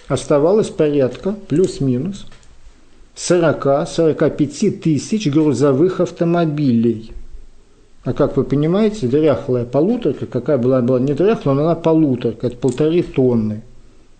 оставалось 0.07 0.69
порядка, 0.69 1.35
плюс-минус, 1.47 2.25
40-45 3.15 4.71
тысяч 4.71 5.31
грузовых 5.31 5.99
автомобилей. 5.99 7.11
А 8.03 8.13
как 8.13 8.37
вы 8.37 8.43
понимаете, 8.43 9.05
дряхлая 9.05 9.65
полуторка, 9.65 10.25
какая 10.25 10.57
была, 10.57 10.81
была 10.81 10.99
не 10.99 11.13
дряхлая, 11.13 11.55
но 11.55 11.61
она 11.61 11.75
полуторка, 11.75 12.47
это 12.47 12.57
полторы 12.57 13.03
тонны. 13.03 13.61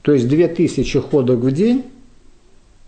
То 0.04 0.14
есть 0.14 0.30
2000 0.30 1.00
ходок 1.00 1.40
в 1.40 1.52
день, 1.52 1.86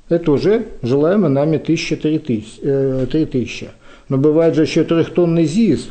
это 0.09 0.31
уже 0.31 0.67
желаемо 0.83 1.27
нами 1.27 1.57
1000-3000. 1.57 3.07
3000. 3.07 3.63
Э, 3.63 3.67
но 4.09 4.17
бывает 4.17 4.53
же 4.53 4.61
еще 4.61 4.83
трехтонный 4.83 5.45
ЗИС, 5.45 5.89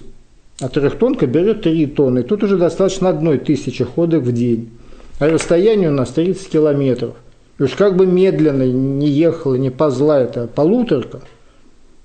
а 0.60 0.68
трехтонка 0.68 1.26
берет 1.26 1.62
3 1.62 1.86
тонны. 1.86 2.22
Тут 2.22 2.42
уже 2.42 2.56
достаточно 2.56 3.10
одной 3.10 3.38
тысячи 3.38 3.84
ходок 3.84 4.22
в 4.22 4.32
день. 4.32 4.70
А 5.18 5.28
расстояние 5.28 5.90
у 5.90 5.92
нас 5.92 6.10
30 6.10 6.48
километров. 6.48 7.14
И 7.58 7.62
уж 7.62 7.72
как 7.72 7.96
бы 7.96 8.06
медленно 8.06 8.64
не 8.64 9.08
ехала, 9.08 9.54
не 9.54 9.70
позла 9.70 10.20
эта 10.20 10.46
полуторка, 10.46 11.20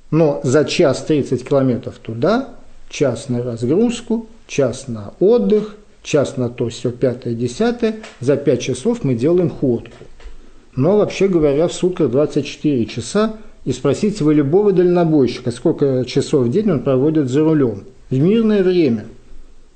но 0.09 0.39
за 0.43 0.63
час 0.65 1.03
30 1.03 1.47
километров 1.47 1.95
туда, 1.97 2.49
час 2.89 3.27
на 3.27 3.43
разгрузку, 3.43 4.27
час 4.47 4.87
на 4.87 5.13
отдых, 5.19 5.75
час 6.03 6.37
на 6.37 6.49
то, 6.49 6.69
все 6.69 6.91
пятое, 6.91 7.33
десятое, 7.33 7.97
за 8.21 8.37
5 8.37 8.61
часов 8.61 9.03
мы 9.03 9.15
делаем 9.15 9.49
ходку. 9.49 9.95
Но 10.75 10.97
вообще 10.97 11.27
говоря, 11.27 11.67
в 11.67 11.73
сутках 11.73 12.11
24 12.11 12.85
часа, 12.85 13.35
и 13.65 13.73
спросите 13.73 14.23
вы 14.23 14.33
любого 14.33 14.71
дальнобойщика, 14.71 15.51
сколько 15.51 16.05
часов 16.05 16.47
в 16.47 16.51
день 16.51 16.71
он 16.71 16.79
проводит 16.79 17.29
за 17.29 17.43
рулем. 17.43 17.83
В 18.11 18.19
мирное 18.19 18.61
время. 18.61 19.05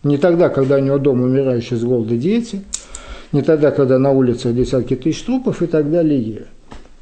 Не 0.04 0.18
тогда, 0.18 0.50
когда 0.50 0.76
у 0.76 0.80
него 0.80 1.00
дома 1.00 1.24
умирающие 1.24 1.80
с 1.80 1.84
голода 1.84 2.16
дети– 2.16 2.62
не 3.36 3.42
тогда, 3.42 3.72
когда 3.72 4.00
на 4.00 4.12
улицах 4.12 4.56
десятки 4.56 4.96
тысяч 4.96 5.24
трупов 5.24 5.62
и 5.62 5.68
так 5.68 5.92
далее. 5.92 6.46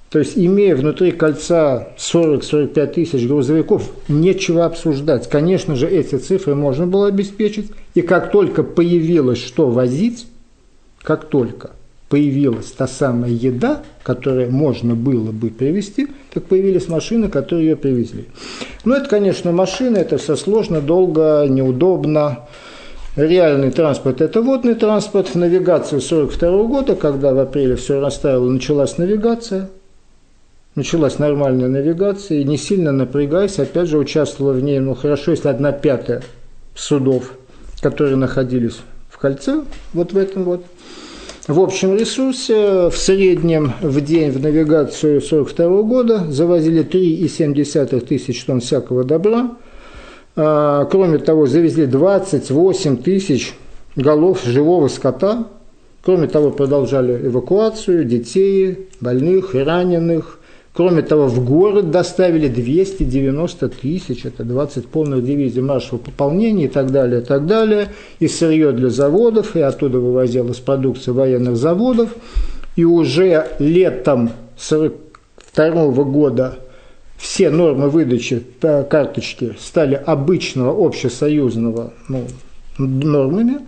То 0.09 0.17
есть, 0.17 0.35
имея 0.35 0.75
внутри 0.75 1.11
кольца 1.11 1.89
40-45 1.97 2.87
тысяч 2.87 3.27
грузовиков, 3.27 3.91
нечего 4.07 4.65
обсуждать. 4.65 5.29
Конечно 5.29 5.75
же, 5.75 5.87
эти 5.87 6.15
цифры 6.15 6.55
можно 6.55 6.87
было 6.87 7.07
обеспечить. 7.07 7.71
И 7.93 8.01
как 8.01 8.31
только 8.31 8.63
появилось 8.63 9.37
что 9.37 9.69
возить, 9.69 10.25
как 11.03 11.25
только 11.25 11.71
появилась 12.13 12.71
та 12.71 12.85
самая 12.85 13.31
еда, 13.31 13.81
которую 14.03 14.51
можно 14.51 14.93
было 14.93 15.31
бы 15.31 15.49
привезти, 15.49 16.09
так 16.31 16.43
появились 16.43 16.87
машины, 16.87 17.27
которые 17.27 17.69
ее 17.69 17.75
привезли. 17.75 18.25
Но 18.85 18.95
это, 18.97 19.09
конечно, 19.09 19.51
машины, 19.51 19.97
это 19.97 20.19
все 20.19 20.35
сложно, 20.35 20.79
долго, 20.79 21.47
неудобно. 21.49 22.41
Реальный 23.15 23.71
транспорт– 23.71 24.21
это 24.21 24.43
водный 24.43 24.75
транспорт. 24.75 25.29
В 25.29 25.35
навигацию 25.37 26.01
1942 26.01 26.63
года, 26.65 26.95
когда 26.95 27.33
в 27.33 27.39
апреле 27.39 27.75
все 27.77 27.99
расставило, 27.99 28.47
началась 28.47 28.99
навигация. 28.99 29.71
Началась 30.75 31.17
нормальная 31.17 31.67
навигация, 31.67 32.41
и 32.41 32.43
не 32.43 32.57
сильно 32.57 32.91
напрягаясь, 32.91 33.57
опять 33.57 33.87
же, 33.87 33.97
участвовала 33.97 34.53
в 34.53 34.61
ней, 34.61 34.77
ну 34.77 34.93
хорошо, 34.93 35.31
если 35.31 35.47
одна 35.47 35.71
пятая 35.71 36.21
судов, 36.75 37.33
которые 37.81 38.17
находились 38.17 38.81
в 39.09 39.17
кольце, 39.17 39.63
вот 39.93 40.13
в 40.13 40.17
этом 40.17 40.43
вот. 40.43 40.63
В 41.47 41.59
общем 41.59 41.97
ресурсе 41.97 42.89
в 42.89 42.95
среднем 42.95 43.73
в 43.81 43.99
день 44.01 44.31
в 44.31 44.41
навигацию 44.41 45.17
1942 45.17 45.81
года 45.83 46.31
завозили 46.31 46.85
3,7 46.85 47.99
тысяч 47.99 48.43
тонн 48.45 48.61
всякого 48.61 49.03
добра– 49.03 49.51
а, 50.35 50.85
кроме 50.85 51.19
того, 51.19 51.45
завезли 51.45 51.85
28 51.85 52.97
тысяч 52.97 53.53
голов 53.95 54.43
живого 54.43 54.87
скота. 54.87 55.47
Кроме 56.03 56.27
того, 56.27 56.51
продолжали 56.51 57.27
эвакуацию 57.27 58.03
детей, 58.03 58.89
больных 58.99 59.55
и 59.55 59.59
раненых. 59.59 60.39
Кроме 60.73 61.03
того, 61.03 61.27
в 61.27 61.45
город 61.45 61.91
доставили 61.91 62.47
290 62.47 63.69
тысяч, 63.69 64.25
это 64.25 64.43
20 64.43 64.87
полных 64.87 65.23
дивизий 65.23 65.61
маршевого 65.61 65.99
пополнения 65.99 66.65
и 66.65 66.67
так 66.67 66.91
далее, 66.91 67.21
и 67.21 67.23
так 67.23 67.45
далее. 67.45 67.89
И 68.19 68.27
сырье 68.27 68.71
для 68.71 68.89
заводов, 68.89 69.55
и 69.55 69.59
оттуда 69.61 69.99
вывозилась 69.99 70.57
продукция 70.57 71.13
военных 71.13 71.57
заводов. 71.57 72.09
И 72.75 72.85
уже 72.85 73.49
летом 73.59 74.31
1942 74.55 76.03
года 76.05 76.55
все 77.17 77.51
нормы 77.51 77.89
выдачи 77.89 78.43
карточки 78.59 79.55
стали 79.59 79.93
обычного 79.93 80.85
общесоюзного 80.85 81.93
ну, 82.09 82.25
нормами. 82.79 83.59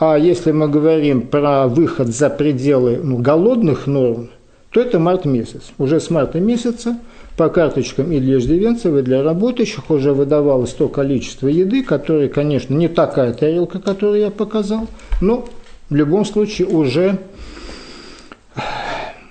А 0.00 0.18
если 0.18 0.50
мы 0.50 0.68
говорим 0.68 1.22
про 1.22 1.68
выход 1.68 2.08
за 2.08 2.28
пределы 2.28 2.98
ну, 3.00 3.18
голодных 3.18 3.86
норм, 3.86 4.30
то 4.74 4.80
это 4.80 4.98
март 4.98 5.24
месяц. 5.24 5.70
Уже 5.78 6.00
с 6.00 6.10
марта 6.10 6.40
месяца 6.40 6.98
по 7.36 7.48
карточкам 7.48 8.12
Ильи 8.12 8.38
Ждивенцева 8.38 9.02
для 9.02 9.22
работающих 9.22 9.88
уже 9.88 10.12
выдавалось 10.12 10.72
то 10.72 10.88
количество 10.88 11.46
еды, 11.46 11.84
которое, 11.84 12.28
конечно, 12.28 12.74
не 12.74 12.88
такая 12.88 13.32
тарелка, 13.32 13.78
которую 13.78 14.18
я 14.18 14.32
показал, 14.32 14.88
но 15.20 15.48
в 15.90 15.94
любом 15.94 16.24
случае 16.24 16.66
уже 16.66 17.20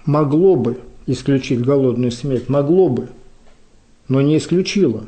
могло 0.06 0.56
бы 0.56 0.78
исключить 1.08 1.60
голодную 1.60 2.14
смерть, 2.14 2.48
могло 2.48 2.88
бы 2.88 3.10
но 4.08 4.22
не 4.22 4.38
исключила. 4.38 5.08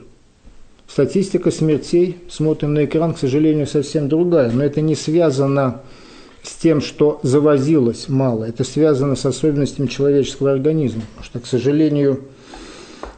Статистика 0.85 1.49
смертей, 1.49 2.17
смотрим 2.29 2.73
на 2.73 2.83
экран, 2.83 3.13
к 3.13 3.19
сожалению, 3.19 3.67
совсем 3.67 4.09
другая, 4.09 4.51
но 4.51 4.63
это 4.65 4.81
не 4.81 4.95
связано 4.95 5.79
с 5.79 6.04
тем, 6.53 6.81
что 6.81 7.19
завозилось 7.23 8.09
мало, 8.09 8.43
это 8.45 8.63
связано 8.63 9.15
с 9.15 9.25
особенностями 9.25 9.87
человеческого 9.87 10.51
организма, 10.51 11.01
потому 11.15 11.25
что, 11.25 11.39
к 11.39 11.47
сожалению, 11.47 12.21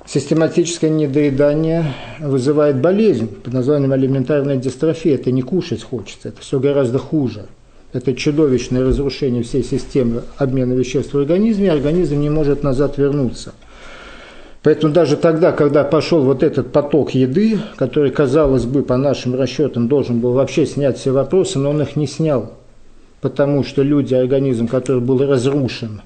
систематическое 0.05 0.89
недоедание 0.89 1.93
вызывает 2.19 2.77
болезнь 2.77 3.27
под 3.27 3.53
названием 3.53 3.91
алиментарная 3.91 4.57
дистрофия. 4.57 5.15
Это 5.15 5.31
не 5.31 5.41
кушать 5.41 5.83
хочется, 5.83 6.29
это 6.29 6.41
все 6.41 6.59
гораздо 6.59 6.99
хуже. 6.99 7.45
Это 7.93 8.13
чудовищное 8.13 8.85
разрушение 8.85 9.43
всей 9.43 9.63
системы 9.63 10.23
обмена 10.37 10.73
веществ 10.73 11.13
в 11.13 11.17
организме, 11.17 11.67
и 11.67 11.69
организм 11.69 12.19
не 12.19 12.29
может 12.29 12.63
назад 12.63 12.97
вернуться– 12.97 13.53
Поэтому 14.67 14.91
даже 14.91 15.15
тогда, 15.15 15.53
когда 15.53 15.85
пошел 15.85 16.23
вот 16.23 16.43
этот 16.43 16.73
поток 16.73 17.11
еды, 17.11 17.57
который, 17.77 18.11
казалось 18.11 18.65
бы, 18.65 18.83
по 18.83 18.97
нашим 18.97 19.33
расчетам 19.33 19.87
должен 19.87 20.19
был 20.19 20.33
вообще 20.33 20.65
снять 20.65 20.97
все 20.97 21.11
вопросы, 21.11 21.57
но 21.57 21.69
он 21.69 21.81
их 21.81 21.95
не 21.95 22.05
снял. 22.05 22.51
Потому 23.21 23.63
что 23.63 23.81
люди, 23.81 24.13
организм, 24.13 24.67
который 24.67 25.01
был 25.01 25.19
разрушен 25.19 26.01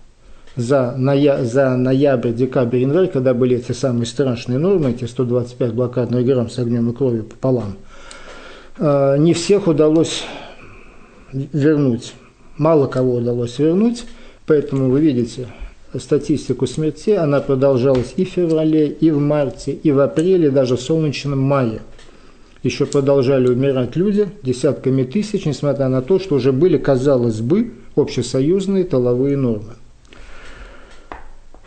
за, 0.56 0.94
ноя... 0.98 1.44
за 1.44 1.76
ноябрь, 1.76 2.32
декабрь, 2.32 2.78
январь, 2.78 3.08
когда 3.08 3.34
были 3.34 3.58
эти 3.58 3.74
самые 3.74 4.06
страшные 4.06 4.60
нормы, 4.60 4.92
эти 4.92 5.06
125 5.06 5.74
блокадных 5.74 6.26
грамм 6.26 6.50
с 6.50 6.58
огнем 6.60 6.90
и 6.90 6.94
кровью 6.94 7.24
пополам, 7.24 7.76
э, 8.78 9.18
не 9.18 9.34
всех 9.34 9.68
удалось 9.68 10.24
вернуть. 11.34 12.14
Мало 12.58 12.88
кого 12.88 13.16
удалось 13.16 13.60
вернуть, 13.60 14.06
поэтому 14.46 14.90
вы 14.90 15.02
видите, 15.02 15.48
статистику 16.00 16.68
смертей, 16.68 17.18
она 17.18 17.42
продолжалась 17.42 18.14
и 18.16 18.26
в 18.26 18.30
феврале, 18.30 18.88
и 18.88 19.12
в 19.12 19.20
марте, 19.20 19.72
и 19.72 19.92
в 19.92 20.00
апреле, 20.00 20.50
даже 20.50 20.78
в 20.78 20.82
солнечном 20.82 21.40
мае. 21.40 21.82
Еще 22.64 22.86
продолжали 22.86 23.48
умирать 23.48 23.96
люди 23.96 24.30
десятками 24.44 25.04
тысяч, 25.04 25.46
несмотря 25.46 25.88
на 25.90 26.02
то, 26.02 26.20
что 26.20 26.36
уже 26.36 26.52
были, 26.52 26.78
казалось 26.78 27.42
бы, 27.42 27.72
общесоюзные 27.96 28.84
толовые 28.84 29.36
нормы. 29.36 29.74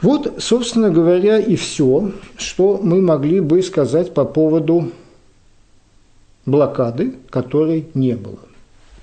Вот, 0.00 0.34
собственно 0.38 0.90
говоря, 0.90 1.38
и 1.38 1.56
все, 1.56 2.12
что 2.36 2.78
мы 2.82 3.00
могли 3.00 3.40
бы 3.40 3.62
сказать 3.62 4.14
по 4.14 4.24
поводу 4.24 4.90
блокады, 6.46 7.14
которой 7.30 7.86
не 7.94 8.14
было. 8.14 8.38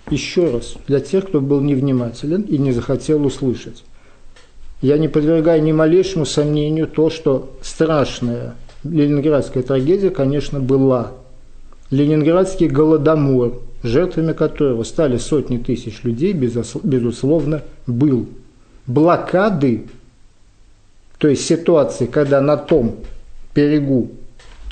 Еще 0.09 0.49
раз, 0.49 0.75
для 0.87 0.99
тех, 0.99 1.27
кто 1.27 1.41
был 1.41 1.61
невнимателен 1.61 2.41
и 2.41 2.57
не 2.57 2.71
захотел 2.71 3.25
услышать 3.25 3.83
я 4.81 4.97
не 4.97 5.07
подвергаю 5.07 5.63
ни 5.63 5.71
малейшему 5.71 6.25
сомнению 6.25 6.87
то, 6.87 7.09
что 7.09 7.51
страшная 7.61 8.55
ленинградская 8.83 9.61
трагедия, 9.63 10.09
конечно, 10.09 10.59
была. 10.59 11.11
Ленинградский 11.91 12.67
голодомор, 12.67 13.59
жертвами 13.83 14.31
которого 14.31 14.83
стали 14.83 15.17
сотни 15.17 15.57
тысяч 15.57 16.03
людей, 16.03 16.31
безусловно, 16.31 17.63
был. 17.85 18.27
Блокады, 18.87 19.87
то 21.17 21.27
есть 21.27 21.45
ситуации, 21.45 22.05
когда 22.05 22.41
на 22.41 22.55
том 22.57 22.95
берегу 23.53 24.11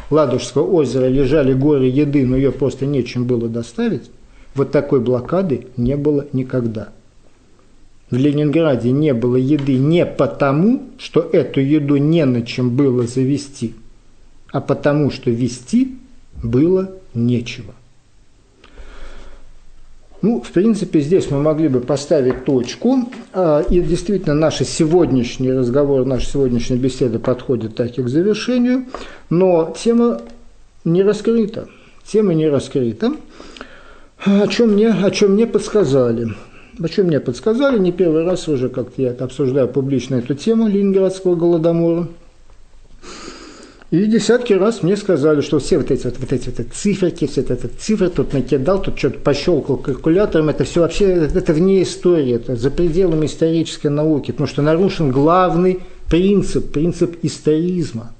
Ладожского 0.09 0.65
озера 0.71 1.07
лежали 1.07 1.53
горы 1.53 1.85
еды, 1.85 2.25
но 2.25 2.37
ее 2.37 2.51
просто 2.51 2.85
нечем 2.85 3.25
было 3.25 3.49
доставить, 3.49 4.09
вот 4.55 4.71
такой 4.71 5.01
блокады 5.01 5.67
не 5.77 5.95
было 5.97 6.25
никогда. 6.33 6.89
В 8.09 8.15
Ленинграде 8.15 8.91
не 8.91 9.13
было 9.13 9.35
еды 9.35 9.77
не 9.77 10.05
потому, 10.05 10.83
что 10.97 11.19
эту 11.19 11.59
еду 11.59 11.97
не 11.97 12.25
на 12.25 12.41
чем 12.43 12.75
было 12.75 13.05
завести, 13.05 13.75
а 14.51 14.61
потому, 14.61 15.11
что 15.11 15.29
вести 15.29 15.97
было 16.41 16.98
нечего. 17.13 17.73
Ну, 20.21 20.41
в 20.41 20.51
принципе, 20.51 20.99
здесь 20.99 21.31
мы 21.31 21.41
могли 21.41 21.69
бы 21.69 21.79
поставить 21.79 22.43
точку. 22.43 23.09
А, 23.33 23.61
и 23.61 23.79
действительно, 23.79 24.35
наш 24.35 24.57
сегодняшний 24.57 25.53
разговор, 25.53 26.05
наша 26.05 26.25
сегодняшняя 26.25 26.75
беседа 26.75 27.19
подходит 27.19 27.75
так 27.75 27.97
и 27.97 28.03
к 28.03 28.09
завершению. 28.09 28.85
Но 29.29 29.73
тема 29.77 30.21
не 30.83 31.03
раскрыта. 31.03 31.69
Тема 32.05 32.33
не 32.33 32.49
раскрыта. 32.49 33.13
О 34.25 34.47
чем 34.47 34.73
мне, 34.73 34.89
о 34.89 35.09
чем 35.11 35.33
мне 35.33 35.47
подсказали. 35.47 36.27
О 36.81 36.87
чем 36.89 37.07
мне 37.07 37.21
подсказали, 37.21 37.79
не 37.79 37.93
первый 37.93 38.25
раз 38.25 38.47
уже 38.49 38.67
как-то 38.67 39.01
я 39.01 39.11
обсуждаю 39.11 39.69
публично 39.69 40.15
эту 40.15 40.33
тему 40.35 40.67
Ленинградского 40.67 41.35
голодомора. 41.35 42.07
И 43.91 44.05
десятки 44.05 44.53
раз 44.53 44.83
мне 44.83 44.95
сказали, 44.95 45.41
что 45.41 45.57
все 45.57 45.79
вот 45.79 45.89
эти 45.89 46.03
вот, 46.03 46.19
вот 46.19 46.31
эти 46.31 46.49
вот 46.49 46.67
циферки, 46.73 47.25
все 47.25 47.41
это, 47.41 47.53
это 47.53 47.69
цифры 47.69 48.09
тут 48.09 48.33
накидал, 48.33 48.79
тут 48.79 48.99
что-то 48.99 49.17
пощелкал 49.17 49.77
калькулятором, 49.77 50.49
это 50.49 50.63
все 50.63 50.81
вообще, 50.81 51.05
это 51.05 51.53
вне 51.53 51.81
истории, 51.81 52.35
это 52.35 52.55
за 52.55 52.69
пределами 52.69 53.25
исторической 53.25 53.87
науки, 53.87 54.29
потому 54.29 54.45
что 54.45 54.61
нарушен 54.61 55.09
главный 55.09 55.79
принцип, 56.07 56.71
принцип 56.71 57.17
историзма. 57.23 58.11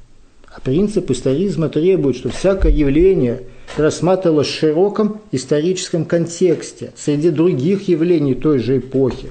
А 0.51 0.59
принцип 0.59 1.11
историзма 1.11 1.69
требует, 1.69 2.15
что 2.15 2.29
всякое 2.29 2.71
явление 2.71 3.43
рассматривалось 3.77 4.47
в 4.47 4.59
широком 4.59 5.21
историческом 5.31 6.05
контексте, 6.05 6.93
среди 6.97 7.29
других 7.29 7.87
явлений 7.87 8.33
той 8.33 8.57
же 8.57 8.79
эпохи, 8.79 9.27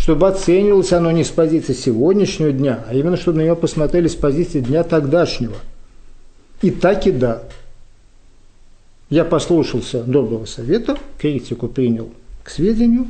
чтобы 0.00 0.26
оценивалось 0.26 0.94
оно 0.94 1.10
не 1.10 1.22
с 1.22 1.28
позиции 1.28 1.74
сегодняшнего 1.74 2.50
дня, 2.50 2.82
а 2.88 2.94
именно 2.94 3.18
чтобы 3.18 3.36
на 3.36 3.42
него 3.42 3.56
посмотрели 3.56 4.08
с 4.08 4.14
позиции 4.14 4.60
дня 4.60 4.84
тогдашнего– 4.84 5.56
и 6.62 6.70
так 6.70 7.06
и 7.06 7.10
да. 7.10 7.42
Я 9.10 9.24
послушался 9.24 10.02
доброго 10.04 10.46
совета, 10.46 10.96
критику 11.18 11.68
принял 11.68 12.08
к 12.42 12.48
сведению, 12.48 13.08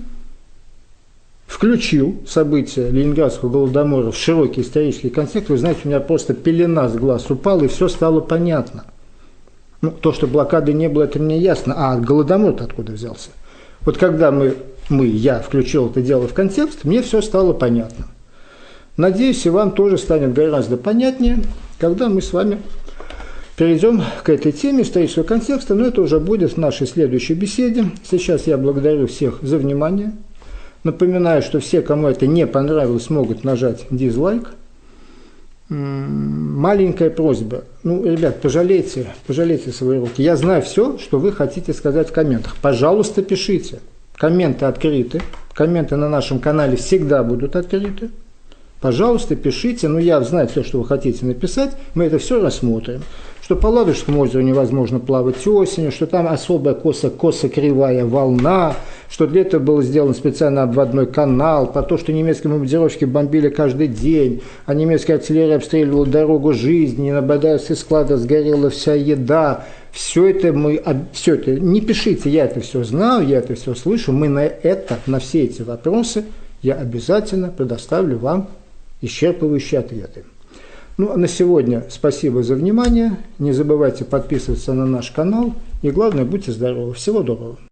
включил 1.46 2.20
события 2.26 2.90
Ленинградского 2.90 3.50
голодомора 3.50 4.10
в 4.10 4.16
широкий 4.16 4.62
исторический 4.62 5.10
контекст. 5.10 5.50
Вы 5.50 5.58
знаете, 5.58 5.82
у 5.84 5.88
меня 5.88 6.00
просто 6.00 6.34
пелена 6.34 6.88
с 6.88 6.96
глаз 6.96 7.30
упала, 7.30 7.62
и 7.62 7.68
все 7.68 7.88
стало 7.88 8.20
понятно. 8.20 8.84
Ну, 9.80 9.90
то, 9.90 10.12
что 10.12 10.26
блокады 10.26 10.72
не 10.72 10.88
было, 10.88 11.04
это 11.04 11.18
мне 11.18 11.38
ясно. 11.38 11.74
А 11.76 11.96
голодомор 11.96 12.56
откуда 12.60 12.92
взялся? 12.92 13.30
Вот 13.82 13.98
когда 13.98 14.30
мы, 14.30 14.56
мы, 14.88 15.06
я 15.06 15.40
включил 15.40 15.88
это 15.88 16.00
дело 16.00 16.26
в 16.26 16.34
контекст, 16.34 16.84
мне 16.84 17.02
все 17.02 17.20
стало 17.20 17.52
понятно. 17.52 18.06
Надеюсь, 18.96 19.44
и 19.46 19.50
вам 19.50 19.72
тоже 19.72 19.98
станет 19.98 20.34
гораздо 20.34 20.76
понятнее, 20.76 21.40
когда 21.78 22.08
мы 22.08 22.22
с 22.22 22.32
вами 22.32 22.58
Перейдем 23.62 24.02
к 24.24 24.28
этой 24.28 24.50
теме 24.50 24.82
исторического 24.82 25.22
контекста, 25.22 25.76
но 25.76 25.86
это 25.86 26.02
уже 26.02 26.18
будет 26.18 26.54
в 26.54 26.56
нашей 26.56 26.84
следующей 26.84 27.34
беседе. 27.34 27.84
Сейчас 28.02 28.48
я 28.48 28.58
благодарю 28.58 29.06
всех 29.06 29.38
за 29.40 29.56
внимание. 29.56 30.14
Напоминаю, 30.82 31.42
что 31.42 31.60
все, 31.60 31.80
кому 31.80 32.08
это 32.08 32.26
не 32.26 32.44
понравилось, 32.48 33.08
могут 33.08 33.44
нажать 33.44 33.86
дизлайк. 33.88 34.50
Маленькая 35.68 37.08
просьба. 37.08 37.62
Ну, 37.84 38.04
ребят, 38.04 38.40
пожалейте, 38.40 39.06
пожалейте 39.28 39.70
свои 39.70 40.00
руки. 40.00 40.24
Я 40.24 40.34
знаю 40.34 40.62
все, 40.62 40.98
что 40.98 41.20
вы 41.20 41.30
хотите 41.30 41.72
сказать 41.72 42.08
в 42.08 42.12
комментах. 42.12 42.56
Пожалуйста, 42.60 43.22
пишите. 43.22 43.78
Комменты 44.16 44.64
открыты. 44.64 45.22
Комменты 45.54 45.94
на 45.94 46.08
нашем 46.08 46.40
канале 46.40 46.76
всегда 46.76 47.22
будут 47.22 47.54
открыты. 47.54 48.10
Пожалуйста, 48.80 49.36
пишите. 49.36 49.86
Ну, 49.86 50.00
я 50.00 50.20
знаю 50.22 50.48
все, 50.48 50.64
что 50.64 50.80
вы 50.80 50.84
хотите 50.84 51.24
написать. 51.24 51.76
Мы 51.94 52.06
это 52.06 52.18
все 52.18 52.42
рассмотрим 52.42 53.02
что 53.52 53.60
по 53.60 53.66
Ладожскому 53.66 54.22
озеру 54.22 54.42
невозможно 54.42 54.98
плавать 54.98 55.46
осенью, 55.46 55.92
что 55.92 56.06
там 56.06 56.26
особая 56.26 56.72
косо-косо-кривая 56.72 58.06
волна, 58.06 58.74
что 59.10 59.26
для 59.26 59.42
этого 59.42 59.62
был 59.62 59.82
сделан 59.82 60.14
специально 60.14 60.62
обводной 60.62 61.04
канал, 61.06 61.70
про 61.70 61.82
то, 61.82 61.98
что 61.98 62.14
немецкие 62.14 62.50
бомбардировщики 62.50 63.04
бомбили 63.04 63.50
каждый 63.50 63.88
день, 63.88 64.40
а 64.64 64.72
немецкая 64.72 65.16
артиллерия 65.16 65.56
обстреливала 65.56 66.06
дорогу 66.06 66.54
жизни, 66.54 67.10
на 67.10 67.20
Бадаевских 67.20 67.76
складах 67.76 68.20
сгорела 68.20 68.70
вся 68.70 68.94
еда. 68.94 69.66
Все 69.90 70.30
это 70.30 70.54
мы, 70.54 70.82
все 71.12 71.34
это, 71.34 71.50
не 71.50 71.82
пишите, 71.82 72.30
я 72.30 72.46
это 72.46 72.60
все 72.60 72.84
знаю, 72.84 73.28
я 73.28 73.36
это 73.36 73.54
все 73.54 73.74
слышу, 73.74 74.12
мы 74.12 74.30
на 74.30 74.46
это, 74.46 74.96
на 75.06 75.18
все 75.18 75.42
эти 75.42 75.60
вопросы 75.60 76.24
я 76.62 76.76
обязательно 76.76 77.48
предоставлю 77.48 78.16
вам 78.16 78.48
исчерпывающие 79.02 79.78
ответы. 79.78 80.24
Ну, 80.98 81.10
а 81.10 81.16
на 81.16 81.26
сегодня 81.26 81.84
спасибо 81.88 82.42
за 82.42 82.54
внимание. 82.54 83.16
Не 83.38 83.52
забывайте 83.52 84.04
подписываться 84.04 84.74
на 84.74 84.84
наш 84.84 85.10
канал. 85.10 85.54
И 85.80 85.90
главное, 85.90 86.24
будьте 86.24 86.52
здоровы. 86.52 86.92
Всего 86.94 87.22
доброго. 87.22 87.56